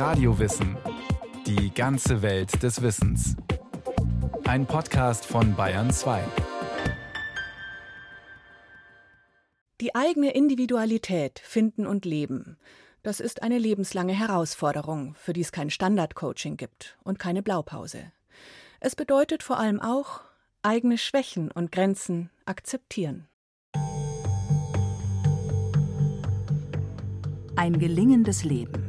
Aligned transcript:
Radiowissen. 0.00 0.78
Die 1.46 1.74
ganze 1.74 2.22
Welt 2.22 2.62
des 2.62 2.80
Wissens. 2.80 3.36
Ein 4.44 4.64
Podcast 4.64 5.26
von 5.26 5.54
Bayern 5.54 5.90
2. 5.90 6.24
Die 9.82 9.94
eigene 9.94 10.30
Individualität 10.30 11.38
finden 11.38 11.86
und 11.86 12.06
leben. 12.06 12.56
Das 13.02 13.20
ist 13.20 13.42
eine 13.42 13.58
lebenslange 13.58 14.14
Herausforderung, 14.14 15.14
für 15.16 15.34
die 15.34 15.42
es 15.42 15.52
kein 15.52 15.68
Standard-Coaching 15.68 16.56
gibt 16.56 16.96
und 17.04 17.18
keine 17.18 17.42
Blaupause. 17.42 18.10
Es 18.80 18.96
bedeutet 18.96 19.42
vor 19.42 19.58
allem 19.58 19.82
auch, 19.82 20.22
eigene 20.62 20.96
Schwächen 20.96 21.50
und 21.50 21.72
Grenzen 21.72 22.30
akzeptieren. 22.46 23.28
Ein 27.54 27.78
gelingendes 27.78 28.44
Leben. 28.44 28.79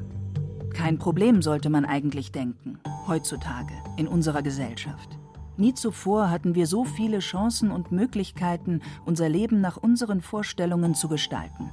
Kein 0.73 0.97
Problem 0.97 1.41
sollte 1.41 1.69
man 1.69 1.85
eigentlich 1.85 2.31
denken, 2.31 2.79
heutzutage, 3.07 3.73
in 3.97 4.07
unserer 4.07 4.41
Gesellschaft. 4.41 5.17
Nie 5.57 5.73
zuvor 5.73 6.29
hatten 6.29 6.55
wir 6.55 6.65
so 6.65 6.85
viele 6.85 7.19
Chancen 7.19 7.71
und 7.71 7.91
Möglichkeiten, 7.91 8.81
unser 9.05 9.29
Leben 9.29 9.61
nach 9.61 9.77
unseren 9.77 10.21
Vorstellungen 10.21 10.95
zu 10.95 11.07
gestalten. 11.07 11.69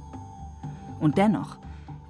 Und 0.99 1.17
dennoch, 1.17 1.57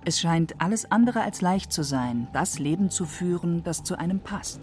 es 0.04 0.20
scheint 0.20 0.60
alles 0.60 0.92
andere 0.92 1.22
als 1.22 1.42
leicht 1.42 1.72
zu 1.72 1.84
sein, 1.84 2.28
das 2.34 2.58
Leben 2.58 2.90
zu 2.90 3.06
führen, 3.06 3.64
das 3.64 3.84
zu 3.84 3.98
einem 3.98 4.20
passt. 4.20 4.62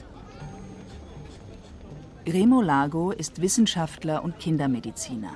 Remo 2.27 2.61
Lago 2.61 3.13
ist 3.13 3.41
Wissenschaftler 3.41 4.25
und 4.25 4.41
Kindermediziner. 4.41 5.31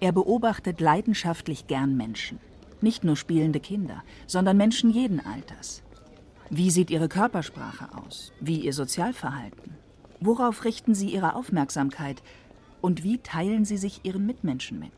Er 0.00 0.12
beobachtet 0.12 0.80
leidenschaftlich 0.80 1.66
gern 1.66 1.96
Menschen. 1.96 2.38
Nicht 2.82 3.02
nur 3.02 3.16
spielende 3.16 3.60
Kinder, 3.60 4.04
sondern 4.26 4.56
Menschen 4.56 4.90
jeden 4.90 5.24
Alters. 5.24 5.82
Wie 6.50 6.70
sieht 6.70 6.90
ihre 6.90 7.08
Körpersprache 7.08 7.88
aus? 7.94 8.32
Wie 8.40 8.60
ihr 8.60 8.72
Sozialverhalten? 8.72 9.74
Worauf 10.20 10.64
richten 10.64 10.94
sie 10.94 11.10
ihre 11.10 11.34
Aufmerksamkeit? 11.34 12.22
Und 12.80 13.04
wie 13.04 13.18
teilen 13.18 13.66
sie 13.66 13.76
sich 13.76 14.04
ihren 14.04 14.24
Mitmenschen 14.24 14.78
mit? 14.78 14.92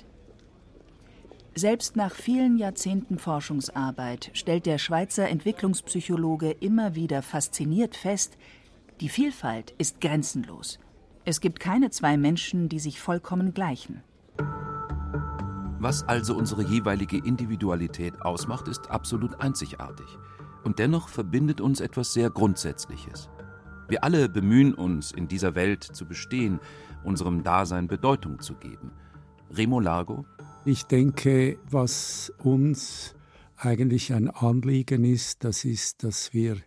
Selbst 1.57 1.97
nach 1.97 2.15
vielen 2.15 2.57
Jahrzehnten 2.57 3.19
Forschungsarbeit 3.19 4.31
stellt 4.35 4.65
der 4.67 4.79
Schweizer 4.79 5.29
Entwicklungspsychologe 5.29 6.53
immer 6.53 6.95
wieder 6.95 7.23
fasziniert 7.23 7.97
fest, 7.97 8.39
die 9.01 9.09
Vielfalt 9.09 9.75
ist 9.77 10.01
grenzenlos. 10.01 10.79
Es 11.25 11.41
gibt 11.41 11.59
keine 11.59 11.91
zwei 11.91 12.17
Menschen, 12.17 12.69
die 12.69 12.79
sich 12.79 13.01
vollkommen 13.01 13.55
gleichen. 13.55 14.05
Was 15.81 16.07
also 16.07 16.37
unsere 16.37 16.63
jeweilige 16.63 17.17
Individualität 17.17 18.23
ausmacht, 18.23 18.69
ist 18.69 18.91
absolut 18.91 19.41
einzigartig. 19.41 20.07
Und 20.65 20.79
dennoch 20.79 21.09
verbindet 21.09 21.61
uns 21.61 21.81
etwas 21.81 22.13
sehr 22.13 22.31
Grundsätzliches. 22.31 23.29
Wir 23.89 24.05
alle 24.05 24.29
bemühen 24.29 24.75
uns, 24.75 25.11
in 25.11 25.27
dieser 25.27 25.55
Welt 25.55 25.83
zu 25.83 26.07
bestehen, 26.07 26.61
unserem 27.03 27.43
Dasein 27.43 27.89
Bedeutung 27.89 28.41
zu 28.41 28.55
geben. 28.55 28.93
Remo 29.51 29.81
Largo? 29.81 30.25
Ich 30.65 30.85
denke, 30.85 31.59
was 31.69 32.33
uns 32.39 33.15
eigentlich 33.57 34.13
ein 34.13 34.29
Anliegen 34.29 35.05
ist, 35.05 35.45
das 35.45 35.65
ist, 35.65 36.05
dass 36.05 36.33
wir 36.33 36.59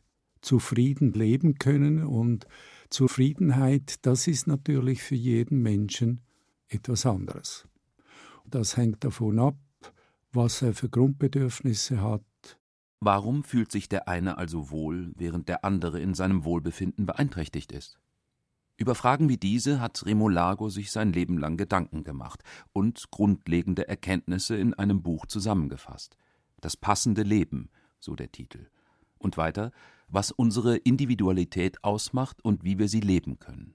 zufrieden 0.41 1.13
leben 1.13 1.55
können 1.55 2.03
und 2.03 2.45
Zufriedenheit, 2.89 4.05
das 4.05 4.27
ist 4.27 4.47
natürlich 4.47 5.01
für 5.01 5.15
jeden 5.15 5.61
Menschen 5.61 6.21
etwas 6.67 7.05
anderes. 7.05 7.67
Das 8.45 8.77
hängt 8.77 9.03
davon 9.03 9.39
ab, 9.39 9.57
was 10.31 10.61
er 10.61 10.73
für 10.73 10.89
Grundbedürfnisse 10.89 12.01
hat. 12.01 12.21
Warum 13.05 13.43
fühlt 13.43 13.69
sich 13.69 13.89
der 13.89 14.07
eine 14.07 14.37
also 14.37 14.71
wohl, 14.71 15.11
während 15.17 15.49
der 15.49 15.65
andere 15.65 15.99
in 15.99 16.13
seinem 16.13 16.45
Wohlbefinden 16.45 17.05
beeinträchtigt 17.05 17.73
ist? 17.73 17.99
Über 18.77 18.95
Fragen 18.95 19.27
wie 19.27 19.35
diese 19.35 19.81
hat 19.81 20.05
Remolago 20.05 20.69
sich 20.69 20.89
sein 20.89 21.11
Leben 21.11 21.37
lang 21.37 21.57
Gedanken 21.57 22.05
gemacht 22.05 22.43
und 22.71 23.11
grundlegende 23.11 23.89
Erkenntnisse 23.89 24.55
in 24.55 24.73
einem 24.73 25.03
Buch 25.03 25.25
zusammengefasst. 25.25 26.15
Das 26.61 26.77
passende 26.77 27.23
Leben, 27.23 27.69
so 27.99 28.15
der 28.15 28.31
Titel. 28.31 28.69
Und 29.17 29.35
weiter, 29.35 29.71
was 30.07 30.31
unsere 30.31 30.77
Individualität 30.77 31.83
ausmacht 31.83 32.41
und 32.41 32.63
wie 32.63 32.79
wir 32.79 32.87
sie 32.87 33.01
leben 33.01 33.37
können. 33.37 33.73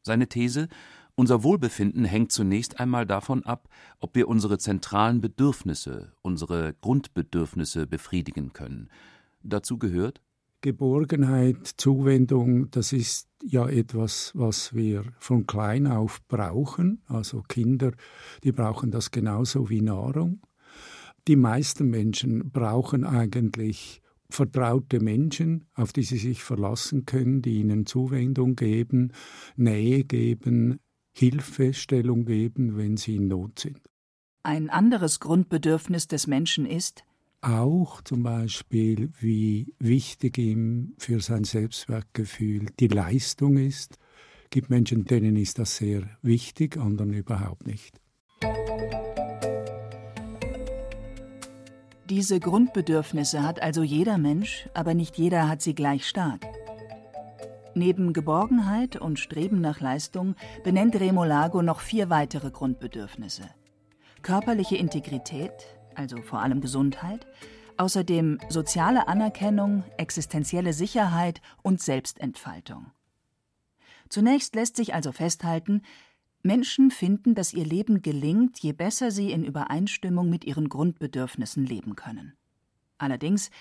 Seine 0.00 0.26
These, 0.26 0.68
unser 1.18 1.42
Wohlbefinden 1.42 2.04
hängt 2.04 2.30
zunächst 2.30 2.78
einmal 2.78 3.04
davon 3.04 3.42
ab, 3.42 3.68
ob 3.98 4.14
wir 4.14 4.28
unsere 4.28 4.58
zentralen 4.58 5.20
Bedürfnisse, 5.20 6.12
unsere 6.22 6.74
Grundbedürfnisse 6.80 7.88
befriedigen 7.88 8.52
können. 8.52 8.88
Dazu 9.42 9.78
gehört 9.78 10.22
Geborgenheit, 10.60 11.66
Zuwendung, 11.76 12.70
das 12.70 12.92
ist 12.92 13.28
ja 13.44 13.68
etwas, 13.68 14.32
was 14.34 14.74
wir 14.74 15.04
von 15.18 15.46
klein 15.46 15.86
auf 15.86 16.20
brauchen. 16.28 17.02
Also 17.06 17.42
Kinder, 17.42 17.92
die 18.44 18.52
brauchen 18.52 18.90
das 18.90 19.10
genauso 19.10 19.70
wie 19.70 19.82
Nahrung. 19.82 20.40
Die 21.26 21.36
meisten 21.36 21.90
Menschen 21.90 22.50
brauchen 22.50 23.04
eigentlich 23.04 24.02
vertraute 24.30 25.00
Menschen, 25.00 25.66
auf 25.74 25.92
die 25.92 26.02
sie 26.02 26.18
sich 26.18 26.44
verlassen 26.44 27.06
können, 27.06 27.42
die 27.42 27.58
ihnen 27.60 27.86
Zuwendung 27.86 28.56
geben, 28.56 29.12
Nähe 29.56 30.04
geben, 30.04 30.80
Hilfestellung 31.18 32.24
geben, 32.24 32.76
wenn 32.76 32.96
sie 32.96 33.16
in 33.16 33.28
Not 33.28 33.58
sind. 33.58 33.80
Ein 34.44 34.70
anderes 34.70 35.18
Grundbedürfnis 35.18 36.06
des 36.06 36.26
Menschen 36.26 36.64
ist 36.64 37.04
auch 37.40 38.02
zum 38.02 38.22
Beispiel, 38.22 39.10
wie 39.20 39.74
wichtig 39.78 40.38
ihm 40.38 40.94
für 40.98 41.20
sein 41.20 41.44
Selbstwertgefühl 41.44 42.66
die 42.80 42.88
Leistung 42.88 43.58
ist. 43.58 43.98
Es 44.44 44.50
gibt 44.50 44.70
Menschen, 44.70 45.04
denen 45.04 45.36
ist 45.36 45.58
das 45.58 45.76
sehr 45.76 46.08
wichtig, 46.22 46.76
anderen 46.76 47.12
überhaupt 47.12 47.66
nicht. 47.66 48.00
Diese 52.08 52.40
Grundbedürfnisse 52.40 53.42
hat 53.42 53.60
also 53.60 53.82
jeder 53.82 54.18
Mensch, 54.18 54.68
aber 54.72 54.94
nicht 54.94 55.18
jeder 55.18 55.48
hat 55.48 55.60
sie 55.60 55.74
gleich 55.74 56.08
stark. 56.08 56.46
Neben 57.78 58.12
Geborgenheit 58.12 58.96
und 58.96 59.20
Streben 59.20 59.60
nach 59.60 59.78
Leistung 59.78 60.34
benennt 60.64 60.98
Remolago 60.98 61.62
noch 61.62 61.78
vier 61.78 62.10
weitere 62.10 62.50
Grundbedürfnisse. 62.50 63.48
Körperliche 64.22 64.76
Integrität, 64.76 65.52
also 65.94 66.20
vor 66.22 66.40
allem 66.40 66.60
Gesundheit, 66.60 67.28
außerdem 67.76 68.38
soziale 68.48 69.06
Anerkennung, 69.06 69.84
existenzielle 69.96 70.72
Sicherheit 70.72 71.40
und 71.62 71.80
Selbstentfaltung. 71.80 72.86
Zunächst 74.08 74.56
lässt 74.56 74.74
sich 74.74 74.92
also 74.92 75.12
festhalten, 75.12 75.82
Menschen 76.42 76.90
finden, 76.90 77.36
dass 77.36 77.52
ihr 77.52 77.64
Leben 77.64 78.02
gelingt, 78.02 78.58
je 78.58 78.72
besser 78.72 79.12
sie 79.12 79.30
in 79.30 79.44
Übereinstimmung 79.44 80.28
mit 80.28 80.44
ihren 80.44 80.68
Grundbedürfnissen 80.68 81.64
leben 81.64 81.94
können. 81.94 82.32
Allerdings 82.98 83.52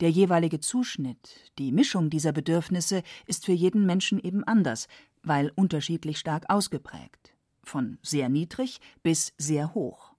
der 0.00 0.10
jeweilige 0.10 0.60
Zuschnitt, 0.60 1.52
die 1.58 1.72
Mischung 1.72 2.10
dieser 2.10 2.32
Bedürfnisse 2.32 3.02
ist 3.26 3.44
für 3.44 3.52
jeden 3.52 3.86
Menschen 3.86 4.18
eben 4.18 4.44
anders, 4.44 4.88
weil 5.22 5.52
unterschiedlich 5.54 6.18
stark 6.18 6.48
ausgeprägt. 6.48 7.34
Von 7.62 7.98
sehr 8.02 8.28
niedrig 8.28 8.80
bis 9.02 9.34
sehr 9.36 9.74
hoch. 9.74 10.14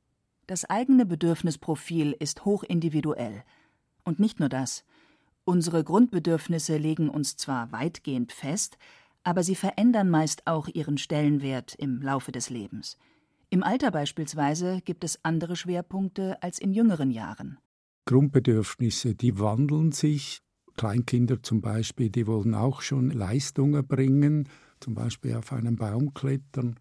Das 0.46 0.70
eigene 0.70 1.06
Bedürfnisprofil 1.06 2.16
ist 2.20 2.46
hochindividuell. 2.46 3.44
Und 4.04 4.20
nicht 4.20 4.40
nur 4.40 4.50
das. 4.50 4.84
Unsere 5.44 5.84
Grundbedürfnisse 5.84 6.78
legen 6.78 7.10
uns 7.10 7.36
zwar 7.36 7.72
weitgehend 7.72 8.32
fest, 8.32 8.78
aber 9.24 9.44
sie 9.44 9.56
verändern 9.56 10.10
meist 10.10 10.46
auch 10.48 10.68
ihren 10.68 10.98
Stellenwert 10.98 11.76
im 11.76 12.02
Laufe 12.02 12.32
des 12.32 12.50
Lebens. 12.50 12.98
Im 13.50 13.64
Alter 13.64 13.92
beispielsweise 13.92 14.82
gibt 14.82 15.04
es 15.04 15.24
andere 15.24 15.56
Schwerpunkte 15.56 16.42
als 16.42 16.60
in 16.60 16.74
jüngeren 16.74 17.12
Jahren. 17.12 17.58
Grundbedürfnisse, 18.12 19.16
die 19.16 19.40
wandeln 19.40 19.94
sich. 19.94 20.42
Kleinkinder 20.76 21.42
zum 21.42 21.62
Beispiel, 21.62 22.10
die 22.10 22.28
wollen 22.28 22.56
auch 22.56 22.82
schon 22.82 23.10
Leistungen 23.10 23.88
bringen, 23.88 24.50
zum 24.82 24.96
Beispiel 24.96 25.36
auf 25.36 25.54
einen 25.54 25.78
Baum 25.78 26.14
klettern. 26.14 26.78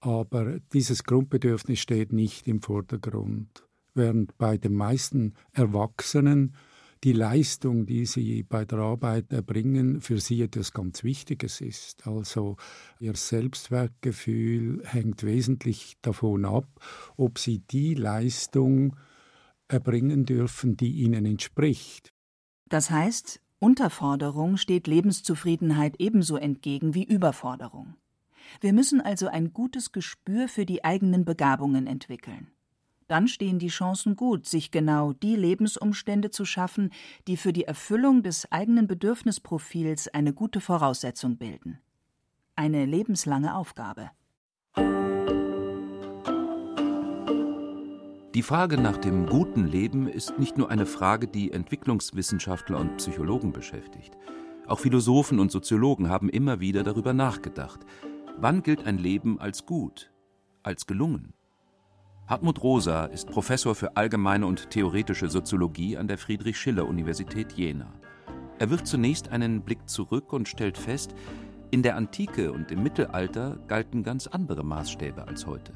Aber 0.00 0.58
dieses 0.72 1.04
Grundbedürfnis 1.04 1.80
steht 1.80 2.14
nicht 2.14 2.48
im 2.48 2.62
Vordergrund. 2.62 3.66
Während 3.92 4.38
bei 4.38 4.56
den 4.56 4.72
meisten 4.72 5.34
Erwachsenen 5.52 6.54
die 7.04 7.12
Leistung, 7.12 7.84
die 7.84 8.06
sie 8.06 8.42
bei 8.42 8.64
der 8.64 8.78
Arbeit 8.78 9.34
erbringen, 9.34 10.00
für 10.00 10.20
sie 10.20 10.40
etwas 10.40 10.72
ganz 10.72 11.04
Wichtiges 11.04 11.60
ist. 11.60 12.06
Also 12.06 12.56
ihr 12.98 13.14
Selbstwertgefühl 13.14 14.82
hängt 14.86 15.22
wesentlich 15.22 15.98
davon 16.00 16.46
ab, 16.46 16.66
ob 17.18 17.38
sie 17.38 17.58
die 17.58 17.92
Leistung 17.92 18.96
erbringen 19.68 20.24
dürfen, 20.24 20.76
die 20.76 20.92
ihnen 20.92 21.26
entspricht. 21.26 22.12
Das 22.68 22.90
heißt, 22.90 23.40
Unterforderung 23.58 24.56
steht 24.56 24.86
Lebenszufriedenheit 24.86 25.96
ebenso 25.98 26.36
entgegen 26.36 26.94
wie 26.94 27.04
Überforderung. 27.04 27.94
Wir 28.60 28.72
müssen 28.72 29.00
also 29.00 29.28
ein 29.28 29.52
gutes 29.52 29.92
Gespür 29.92 30.48
für 30.48 30.66
die 30.66 30.84
eigenen 30.84 31.24
Begabungen 31.24 31.86
entwickeln. 31.86 32.48
Dann 33.08 33.28
stehen 33.28 33.58
die 33.58 33.68
Chancen 33.68 34.16
gut, 34.16 34.46
sich 34.46 34.70
genau 34.70 35.12
die 35.12 35.36
Lebensumstände 35.36 36.30
zu 36.30 36.44
schaffen, 36.44 36.90
die 37.28 37.36
für 37.36 37.52
die 37.52 37.64
Erfüllung 37.64 38.22
des 38.22 38.50
eigenen 38.50 38.88
Bedürfnisprofils 38.88 40.08
eine 40.08 40.32
gute 40.32 40.60
Voraussetzung 40.60 41.36
bilden. 41.36 41.78
Eine 42.56 42.84
lebenslange 42.84 43.54
Aufgabe. 43.54 44.10
Die 48.36 48.42
Frage 48.42 48.76
nach 48.76 48.98
dem 48.98 49.24
guten 49.24 49.66
Leben 49.66 50.06
ist 50.06 50.38
nicht 50.38 50.58
nur 50.58 50.68
eine 50.68 50.84
Frage, 50.84 51.26
die 51.26 51.52
Entwicklungswissenschaftler 51.52 52.78
und 52.78 52.98
Psychologen 52.98 53.50
beschäftigt. 53.50 54.12
Auch 54.66 54.78
Philosophen 54.78 55.40
und 55.40 55.50
Soziologen 55.50 56.10
haben 56.10 56.28
immer 56.28 56.60
wieder 56.60 56.82
darüber 56.82 57.14
nachgedacht. 57.14 57.80
Wann 58.36 58.62
gilt 58.62 58.84
ein 58.84 58.98
Leben 58.98 59.40
als 59.40 59.64
gut, 59.64 60.12
als 60.62 60.86
gelungen? 60.86 61.32
Hartmut 62.26 62.62
Rosa 62.62 63.06
ist 63.06 63.30
Professor 63.30 63.74
für 63.74 63.96
allgemeine 63.96 64.44
und 64.44 64.68
theoretische 64.68 65.30
Soziologie 65.30 65.96
an 65.96 66.06
der 66.06 66.18
Friedrich-Schiller-Universität 66.18 67.52
Jena. 67.52 67.90
Er 68.58 68.68
wirft 68.68 68.86
zunächst 68.86 69.30
einen 69.30 69.62
Blick 69.62 69.88
zurück 69.88 70.34
und 70.34 70.46
stellt 70.46 70.76
fest, 70.76 71.14
in 71.70 71.82
der 71.82 71.96
Antike 71.96 72.52
und 72.52 72.70
im 72.70 72.82
Mittelalter 72.82 73.56
galten 73.66 74.02
ganz 74.02 74.26
andere 74.26 74.62
Maßstäbe 74.62 75.26
als 75.26 75.46
heute. 75.46 75.72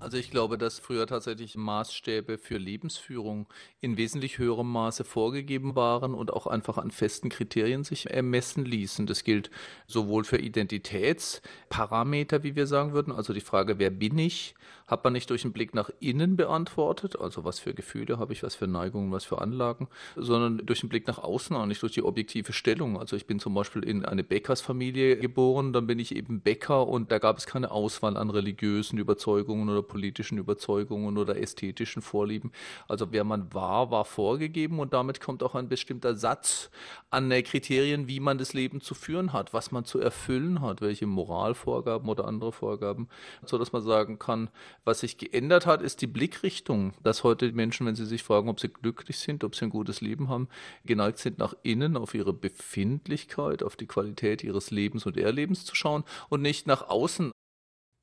Also 0.00 0.16
ich 0.16 0.30
glaube, 0.30 0.58
dass 0.58 0.78
früher 0.78 1.08
tatsächlich 1.08 1.56
Maßstäbe 1.56 2.38
für 2.38 2.56
Lebensführung 2.56 3.48
in 3.80 3.96
wesentlich 3.96 4.38
höherem 4.38 4.70
Maße 4.70 5.02
vorgegeben 5.02 5.74
waren 5.74 6.14
und 6.14 6.32
auch 6.32 6.46
einfach 6.46 6.78
an 6.78 6.92
festen 6.92 7.30
Kriterien 7.30 7.82
sich 7.82 8.10
ermessen 8.10 8.64
ließen. 8.64 9.06
Das 9.06 9.24
gilt 9.24 9.50
sowohl 9.88 10.22
für 10.22 10.38
Identitätsparameter, 10.38 12.44
wie 12.44 12.54
wir 12.54 12.68
sagen 12.68 12.92
würden, 12.92 13.12
also 13.12 13.32
die 13.32 13.40
Frage, 13.40 13.80
wer 13.80 13.90
bin 13.90 14.18
ich, 14.18 14.54
hat 14.88 15.04
man 15.04 15.12
nicht 15.12 15.30
durch 15.30 15.44
einen 15.44 15.52
Blick 15.52 15.74
nach 15.74 15.90
innen 16.00 16.36
beantwortet, 16.36 17.20
also 17.20 17.44
was 17.44 17.60
für 17.60 17.74
Gefühle 17.74 18.18
habe 18.18 18.32
ich, 18.32 18.42
was 18.42 18.56
für 18.56 18.66
Neigungen, 18.66 19.12
was 19.12 19.24
für 19.24 19.40
Anlagen, 19.40 19.86
sondern 20.16 20.66
durch 20.66 20.82
einen 20.82 20.88
Blick 20.88 21.06
nach 21.06 21.18
außen, 21.18 21.54
auch 21.54 21.66
nicht 21.66 21.82
durch 21.82 21.92
die 21.92 22.02
objektive 22.02 22.52
Stellung. 22.52 22.98
Also 22.98 23.14
ich 23.14 23.26
bin 23.26 23.38
zum 23.38 23.54
Beispiel 23.54 23.84
in 23.84 24.04
eine 24.04 24.24
Bäckersfamilie 24.24 25.18
geboren, 25.18 25.72
dann 25.72 25.86
bin 25.86 25.98
ich 25.98 26.16
eben 26.16 26.40
Bäcker 26.40 26.88
und 26.88 27.12
da 27.12 27.18
gab 27.18 27.38
es 27.38 27.46
keine 27.46 27.70
Auswahl 27.70 28.16
an 28.16 28.30
religiösen 28.30 28.98
Überzeugungen 28.98 29.68
oder 29.68 29.82
politischen 29.82 30.38
Überzeugungen 30.38 31.18
oder 31.18 31.36
ästhetischen 31.36 32.02
Vorlieben. 32.02 32.50
Also 32.88 33.12
wer 33.12 33.24
man 33.24 33.52
war, 33.52 33.90
war 33.90 34.06
vorgegeben 34.06 34.80
und 34.80 34.94
damit 34.94 35.20
kommt 35.20 35.42
auch 35.42 35.54
ein 35.54 35.68
bestimmter 35.68 36.14
Satz 36.14 36.70
an 37.10 37.28
Kriterien, 37.42 38.08
wie 38.08 38.20
man 38.20 38.38
das 38.38 38.54
Leben 38.54 38.80
zu 38.80 38.94
führen 38.94 39.34
hat, 39.34 39.52
was 39.52 39.70
man 39.70 39.84
zu 39.84 40.00
erfüllen 40.00 40.62
hat, 40.62 40.80
welche 40.80 41.06
Moralvorgaben 41.06 42.08
oder 42.08 42.26
andere 42.26 42.52
Vorgaben, 42.52 43.08
so 43.44 43.58
dass 43.58 43.72
man 43.72 43.82
sagen 43.82 44.18
kann, 44.18 44.48
was 44.84 45.00
sich 45.00 45.18
geändert 45.18 45.66
hat, 45.66 45.82
ist 45.82 46.00
die 46.00 46.06
Blickrichtung, 46.06 46.94
dass 47.02 47.24
heute 47.24 47.52
Menschen, 47.52 47.86
wenn 47.86 47.94
sie 47.94 48.06
sich 48.06 48.22
fragen, 48.22 48.48
ob 48.48 48.60
sie 48.60 48.68
glücklich 48.68 49.18
sind, 49.18 49.44
ob 49.44 49.54
sie 49.54 49.66
ein 49.66 49.70
gutes 49.70 50.00
Leben 50.00 50.28
haben, 50.28 50.48
geneigt 50.84 51.18
sind, 51.18 51.38
nach 51.38 51.54
innen 51.62 51.96
auf 51.96 52.14
ihre 52.14 52.32
Befindlichkeit, 52.32 53.62
auf 53.62 53.76
die 53.76 53.86
Qualität 53.86 54.42
ihres 54.42 54.70
Lebens 54.70 55.06
und 55.06 55.16
Erlebens 55.16 55.64
zu 55.64 55.74
schauen 55.74 56.04
und 56.28 56.42
nicht 56.42 56.66
nach 56.66 56.88
außen. 56.88 57.32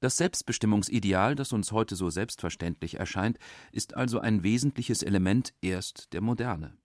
Das 0.01 0.17
Selbstbestimmungsideal, 0.17 1.35
das 1.35 1.53
uns 1.53 1.71
heute 1.71 1.95
so 1.95 2.09
selbstverständlich 2.09 2.99
erscheint, 2.99 3.39
ist 3.71 3.95
also 3.95 4.19
ein 4.19 4.43
wesentliches 4.43 5.01
Element 5.01 5.53
erst 5.61 6.13
der 6.13 6.21
Moderne. 6.21 6.77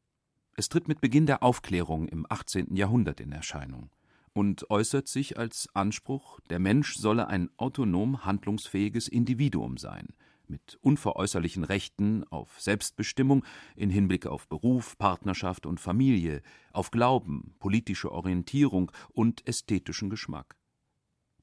Es 0.56 0.68
tritt 0.68 0.88
mit 0.88 1.00
Beginn 1.00 1.26
der 1.26 1.42
Aufklärung 1.42 2.08
im 2.08 2.26
18. 2.28 2.76
Jahrhundert 2.76 3.20
in 3.20 3.32
Erscheinung 3.32 3.90
und 4.32 4.70
äußert 4.70 5.08
sich 5.08 5.38
als 5.38 5.68
Anspruch, 5.74 6.40
der 6.50 6.58
Mensch 6.58 6.96
solle 6.96 7.28
ein 7.28 7.50
autonom 7.56 8.24
handlungsfähiges 8.24 9.08
Individuum 9.08 9.76
sein, 9.76 10.08
mit 10.46 10.78
unveräußerlichen 10.82 11.64
Rechten 11.64 12.24
auf 12.24 12.60
Selbstbestimmung 12.60 13.44
in 13.76 13.90
Hinblick 13.90 14.26
auf 14.26 14.48
Beruf, 14.48 14.98
Partnerschaft 14.98 15.66
und 15.66 15.80
Familie, 15.80 16.42
auf 16.72 16.90
Glauben, 16.90 17.54
politische 17.58 18.12
Orientierung 18.12 18.90
und 19.12 19.46
ästhetischen 19.48 20.10
Geschmack. 20.10 20.56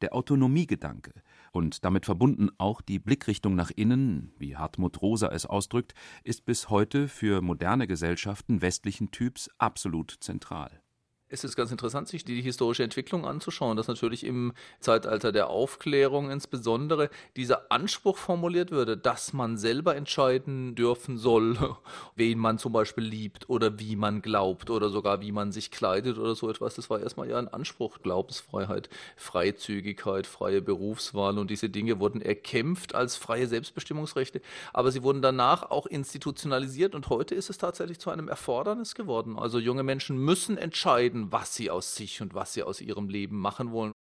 Der 0.01 0.13
Autonomiegedanke 0.13 1.12
und 1.51 1.84
damit 1.84 2.06
verbunden 2.06 2.50
auch 2.60 2.81
die 2.81 3.00
Blickrichtung 3.00 3.56
nach 3.56 3.72
innen, 3.72 4.31
wie 4.38 4.56
Hartmut 4.56 5.01
Rosa 5.01 5.30
es 5.30 5.48
ausdrückt, 5.48 5.95
ist 6.24 6.45
bis 6.45 6.69
heute 6.69 7.07
für 7.07 7.42
moderne 7.42 7.88
Gesellschaften 7.88 8.62
westlichen 8.62 9.10
Typs 9.10 9.50
absolut 9.57 10.16
zentral. 10.19 10.84
Es 11.29 11.44
ist 11.44 11.57
ganz 11.57 11.71
interessant, 11.71 12.07
sich 12.07 12.24
die 12.24 12.41
historische 12.41 12.83
Entwicklung 12.83 13.25
anzuschauen, 13.25 13.75
dass 13.75 13.89
natürlich 13.89 14.24
im 14.24 14.53
Zeitalter 14.79 15.33
der 15.33 15.50
Aufklärung 15.50 16.31
insbesondere 16.31 17.09
dieser 17.35 17.69
Anspruch 17.69 18.18
formuliert 18.18 18.71
würde, 18.71 18.95
dass 18.95 19.33
man 19.33 19.57
selber 19.57 19.97
entscheiden 19.97 20.75
dürfen 20.75 21.18
soll, 21.18 21.57
wen 22.15 22.39
man 22.39 22.59
zum 22.59 22.71
Beispiel 22.71 23.03
liebt 23.03 23.50
oder 23.50 23.77
wie 23.77 23.97
man 23.97 24.21
glaubt 24.21 24.69
oder 24.69 24.89
sogar 24.89 25.19
wie 25.19 25.33
man 25.33 25.51
sich 25.51 25.69
kleidet 25.69 26.18
oder 26.18 26.33
so 26.33 26.50
etwas. 26.50 26.75
Das 26.75 26.89
war 26.89 27.01
erstmal 27.01 27.29
ja 27.29 27.38
ein 27.38 27.50
Anspruch, 27.50 28.00
Glaubensfreiheit, 28.01 28.88
Freizügigkeit, 29.18 30.27
freie 30.27 30.62
Berufswahl 30.62 31.38
und 31.39 31.51
diese 31.51 31.69
Dinge 31.69 32.00
wurden 32.00 32.21
erkämpft 32.21 32.95
als 32.95 33.18
freie 33.18 33.47
Selbstbestimmungsrechte, 33.47 34.39
aber 34.71 34.94
sie 34.94 35.03
wurden 35.03 35.21
danach 35.21 35.71
auch 35.71 35.88
institutionalisiert 35.88 36.95
und 36.95 37.09
heute 37.09 37.35
ist 37.35 37.50
es 37.50 37.57
tatsächlich 37.57 38.00
zu 38.00 38.12
einem 38.12 38.29
Erfordernis 38.29 38.95
geworden. 38.95 39.38
Also 39.38 39.59
junge 39.59 39.83
Menschen 39.83 40.18
müssen 40.18 40.57
entscheiden, 40.57 41.17
entscheiden, 41.18 41.31
was 41.31 41.56
sie 41.56 41.69
aus 41.69 41.96
sich 41.96 42.22
und 42.22 42.34
was 42.34 42.54
sie 42.54 42.64
aus 42.64 42.81
ihrem 42.81 43.10
Leben 43.10 43.40
machen 43.40 43.72
wollen. 43.72 43.92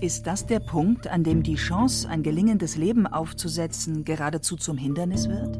Ist 0.00 0.26
das 0.26 0.46
der 0.46 0.60
Punkt, 0.60 1.06
an 1.06 1.24
dem 1.24 1.42
die 1.42 1.54
Chance, 1.54 2.08
ein 2.08 2.22
gelingendes 2.22 2.76
Leben 2.76 3.06
aufzusetzen, 3.06 4.04
geradezu 4.04 4.56
zum 4.56 4.76
Hindernis 4.76 5.28
wird? 5.28 5.58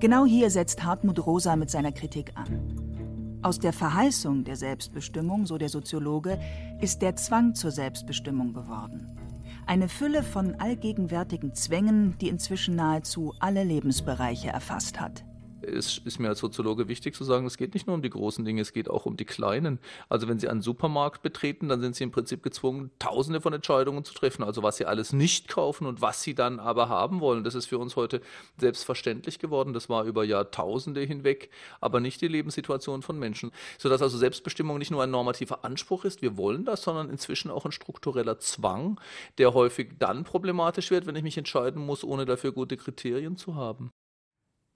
Genau 0.00 0.24
hier 0.24 0.50
setzt 0.50 0.82
Hartmut 0.82 1.24
Rosa 1.26 1.56
mit 1.56 1.70
seiner 1.70 1.92
Kritik 1.92 2.32
an. 2.34 3.40
Aus 3.42 3.58
der 3.58 3.72
Verheißung 3.72 4.44
der 4.44 4.56
Selbstbestimmung, 4.56 5.46
so 5.46 5.58
der 5.58 5.68
Soziologe, 5.68 6.38
ist 6.80 7.02
der 7.02 7.16
Zwang 7.16 7.54
zur 7.54 7.72
Selbstbestimmung 7.72 8.54
geworden. 8.54 9.18
Eine 9.66 9.88
Fülle 9.88 10.22
von 10.22 10.54
allgegenwärtigen 10.54 11.54
Zwängen, 11.54 12.16
die 12.20 12.28
inzwischen 12.28 12.76
nahezu 12.76 13.34
alle 13.38 13.64
Lebensbereiche 13.64 14.48
erfasst 14.48 15.00
hat 15.00 15.24
es 15.64 15.98
ist 15.98 16.18
mir 16.18 16.28
als 16.28 16.40
Soziologe 16.40 16.88
wichtig 16.88 17.14
zu 17.14 17.24
sagen, 17.24 17.46
es 17.46 17.56
geht 17.56 17.74
nicht 17.74 17.86
nur 17.86 17.94
um 17.94 18.02
die 18.02 18.10
großen 18.10 18.44
Dinge, 18.44 18.60
es 18.60 18.72
geht 18.72 18.88
auch 18.90 19.06
um 19.06 19.16
die 19.16 19.24
kleinen. 19.24 19.78
Also 20.08 20.28
wenn 20.28 20.38
Sie 20.38 20.48
einen 20.48 20.62
Supermarkt 20.62 21.22
betreten, 21.22 21.68
dann 21.68 21.80
sind 21.80 21.96
Sie 21.96 22.04
im 22.04 22.10
Prinzip 22.10 22.42
gezwungen, 22.42 22.90
tausende 22.98 23.40
von 23.40 23.52
Entscheidungen 23.52 24.04
zu 24.04 24.14
treffen. 24.14 24.42
Also 24.42 24.62
was 24.62 24.76
Sie 24.76 24.86
alles 24.86 25.12
nicht 25.12 25.48
kaufen 25.48 25.86
und 25.86 26.00
was 26.00 26.22
Sie 26.22 26.34
dann 26.34 26.60
aber 26.60 26.88
haben 26.88 27.20
wollen. 27.20 27.44
Das 27.44 27.54
ist 27.54 27.66
für 27.66 27.78
uns 27.78 27.96
heute 27.96 28.20
selbstverständlich 28.58 29.38
geworden. 29.38 29.72
Das 29.72 29.88
war 29.88 30.04
über 30.04 30.24
Jahrtausende 30.24 31.00
hinweg, 31.00 31.50
aber 31.80 32.00
nicht 32.00 32.20
die 32.20 32.28
Lebenssituation 32.28 33.02
von 33.02 33.18
Menschen. 33.18 33.52
Sodass 33.78 34.02
also 34.02 34.18
Selbstbestimmung 34.18 34.78
nicht 34.78 34.90
nur 34.90 35.02
ein 35.02 35.10
normativer 35.10 35.64
Anspruch 35.64 36.04
ist, 36.04 36.22
wir 36.22 36.36
wollen 36.36 36.64
das, 36.64 36.82
sondern 36.82 37.10
inzwischen 37.10 37.50
auch 37.50 37.64
ein 37.64 37.72
struktureller 37.72 38.38
Zwang, 38.38 39.00
der 39.38 39.54
häufig 39.54 39.92
dann 39.98 40.24
problematisch 40.24 40.90
wird, 40.90 41.06
wenn 41.06 41.16
ich 41.16 41.22
mich 41.22 41.38
entscheiden 41.38 41.84
muss, 41.84 42.04
ohne 42.04 42.24
dafür 42.24 42.52
gute 42.52 42.76
Kriterien 42.76 43.36
zu 43.36 43.54
haben. 43.54 43.92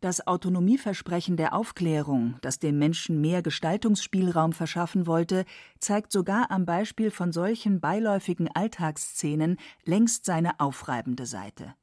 Das 0.07 0.25
Autonomieversprechen 0.25 1.37
der 1.37 1.53
Aufklärung, 1.53 2.37
das 2.41 2.61
dem 2.61 2.79
Menschen 2.79 3.21
mehr 3.21 3.43
Gestaltungsspielraum 3.43 4.53
verschaffen 4.53 5.09
wollte, 5.09 5.45
zeigt 5.81 6.13
sogar 6.13 6.53
am 6.53 6.65
Beispiel 6.65 7.11
von 7.11 7.33
solchen 7.33 7.81
beiläufigen 7.81 8.49
Alltagsszenen 8.55 9.57
längst 9.85 10.25
seine 10.25 10.61
aufreibende 10.61 11.27
Seite. 11.27 11.75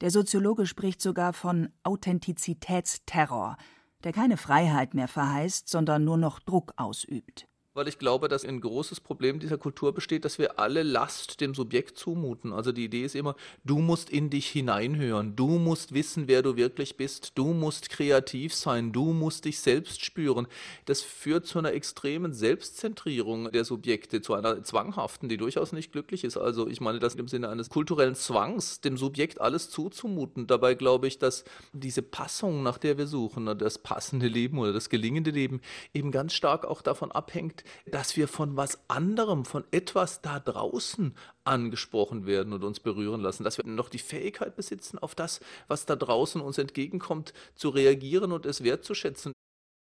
Der 0.00 0.12
Soziologe 0.12 0.64
spricht 0.64 1.02
sogar 1.02 1.32
von 1.32 1.70
Authentizitätsterror, 1.82 3.56
der 4.04 4.12
keine 4.12 4.36
Freiheit 4.36 4.94
mehr 4.94 5.08
verheißt, 5.08 5.68
sondern 5.68 6.04
nur 6.04 6.18
noch 6.18 6.38
Druck 6.38 6.74
ausübt 6.76 7.49
weil 7.72 7.86
ich 7.86 7.98
glaube, 7.98 8.28
dass 8.28 8.44
ein 8.44 8.60
großes 8.60 9.00
Problem 9.00 9.38
dieser 9.38 9.56
Kultur 9.56 9.94
besteht, 9.94 10.24
dass 10.24 10.38
wir 10.38 10.58
alle 10.58 10.82
Last 10.82 11.40
dem 11.40 11.54
Subjekt 11.54 11.96
zumuten. 11.96 12.52
Also 12.52 12.72
die 12.72 12.84
Idee 12.84 13.04
ist 13.04 13.14
immer, 13.14 13.36
du 13.64 13.78
musst 13.78 14.10
in 14.10 14.28
dich 14.28 14.48
hineinhören, 14.48 15.36
du 15.36 15.46
musst 15.58 15.94
wissen, 15.94 16.26
wer 16.26 16.42
du 16.42 16.56
wirklich 16.56 16.96
bist, 16.96 17.38
du 17.38 17.52
musst 17.52 17.88
kreativ 17.88 18.54
sein, 18.54 18.92
du 18.92 19.12
musst 19.12 19.44
dich 19.44 19.60
selbst 19.60 20.04
spüren. 20.04 20.48
Das 20.86 21.02
führt 21.02 21.46
zu 21.46 21.60
einer 21.60 21.72
extremen 21.72 22.32
Selbstzentrierung 22.32 23.52
der 23.52 23.64
Subjekte, 23.64 24.20
zu 24.20 24.34
einer 24.34 24.64
zwanghaften, 24.64 25.28
die 25.28 25.36
durchaus 25.36 25.72
nicht 25.72 25.92
glücklich 25.92 26.24
ist. 26.24 26.36
Also 26.36 26.66
ich 26.66 26.80
meine 26.80 26.98
das 26.98 27.14
im 27.14 27.28
Sinne 27.28 27.50
eines 27.50 27.70
kulturellen 27.70 28.16
Zwangs, 28.16 28.80
dem 28.80 28.96
Subjekt 28.96 29.40
alles 29.40 29.70
zuzumuten. 29.70 30.48
Dabei 30.48 30.74
glaube 30.74 31.06
ich, 31.06 31.18
dass 31.20 31.44
diese 31.72 32.02
Passung, 32.02 32.64
nach 32.64 32.78
der 32.78 32.98
wir 32.98 33.06
suchen, 33.06 33.46
das 33.58 33.78
passende 33.78 34.26
Leben 34.26 34.58
oder 34.58 34.72
das 34.72 34.88
gelingende 34.88 35.30
Leben 35.30 35.60
eben 35.94 36.10
ganz 36.10 36.32
stark 36.34 36.64
auch 36.64 36.82
davon 36.82 37.12
abhängt, 37.12 37.59
dass 37.86 38.16
wir 38.16 38.28
von 38.28 38.56
was 38.56 38.78
anderem, 38.88 39.44
von 39.44 39.64
etwas 39.70 40.22
da 40.22 40.40
draußen 40.40 41.14
angesprochen 41.44 42.26
werden 42.26 42.52
und 42.52 42.64
uns 42.64 42.80
berühren 42.80 43.20
lassen, 43.20 43.44
dass 43.44 43.58
wir 43.58 43.64
noch 43.66 43.88
die 43.88 43.98
Fähigkeit 43.98 44.56
besitzen, 44.56 44.98
auf 44.98 45.14
das, 45.14 45.40
was 45.68 45.86
da 45.86 45.96
draußen 45.96 46.40
uns 46.40 46.58
entgegenkommt, 46.58 47.32
zu 47.54 47.68
reagieren 47.68 48.32
und 48.32 48.46
es 48.46 48.62
wertzuschätzen. 48.64 49.32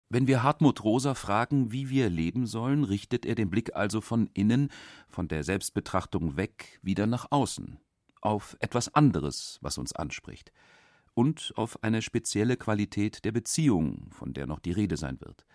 Wenn 0.10 0.28
wir 0.28 0.44
Hartmut 0.44 0.84
Rosa 0.84 1.14
fragen, 1.14 1.72
wie 1.72 1.90
wir 1.90 2.10
leben 2.10 2.46
sollen, 2.46 2.84
richtet 2.84 3.26
er 3.26 3.36
den 3.36 3.50
Blick 3.50 3.76
also 3.76 4.02
von 4.02 4.30
innen, 4.34 4.70
von 5.10 5.30
der 5.30 5.44
Selbstbetrachtung 5.44 6.36
weg, 6.36 6.80
wieder 6.82 7.08
nach 7.08 7.28
außen. 7.32 7.80
auf 8.22 8.56
etwas 8.60 8.94
anderes, 8.94 9.58
was 9.62 9.78
uns 9.78 9.94
anspricht, 9.94 10.52
und 11.14 11.54
auf 11.56 11.84
eine 11.84 12.02
spezielle 12.02 12.56
Qualität 12.56 13.26
der 13.26 13.32
Beziehung, 13.32 14.10
von 14.12 14.34
der 14.34 14.48
noch 14.48 14.60
die 14.60 14.72
Rede 14.72 14.96
sein 14.96 15.20
wird. 15.20 15.46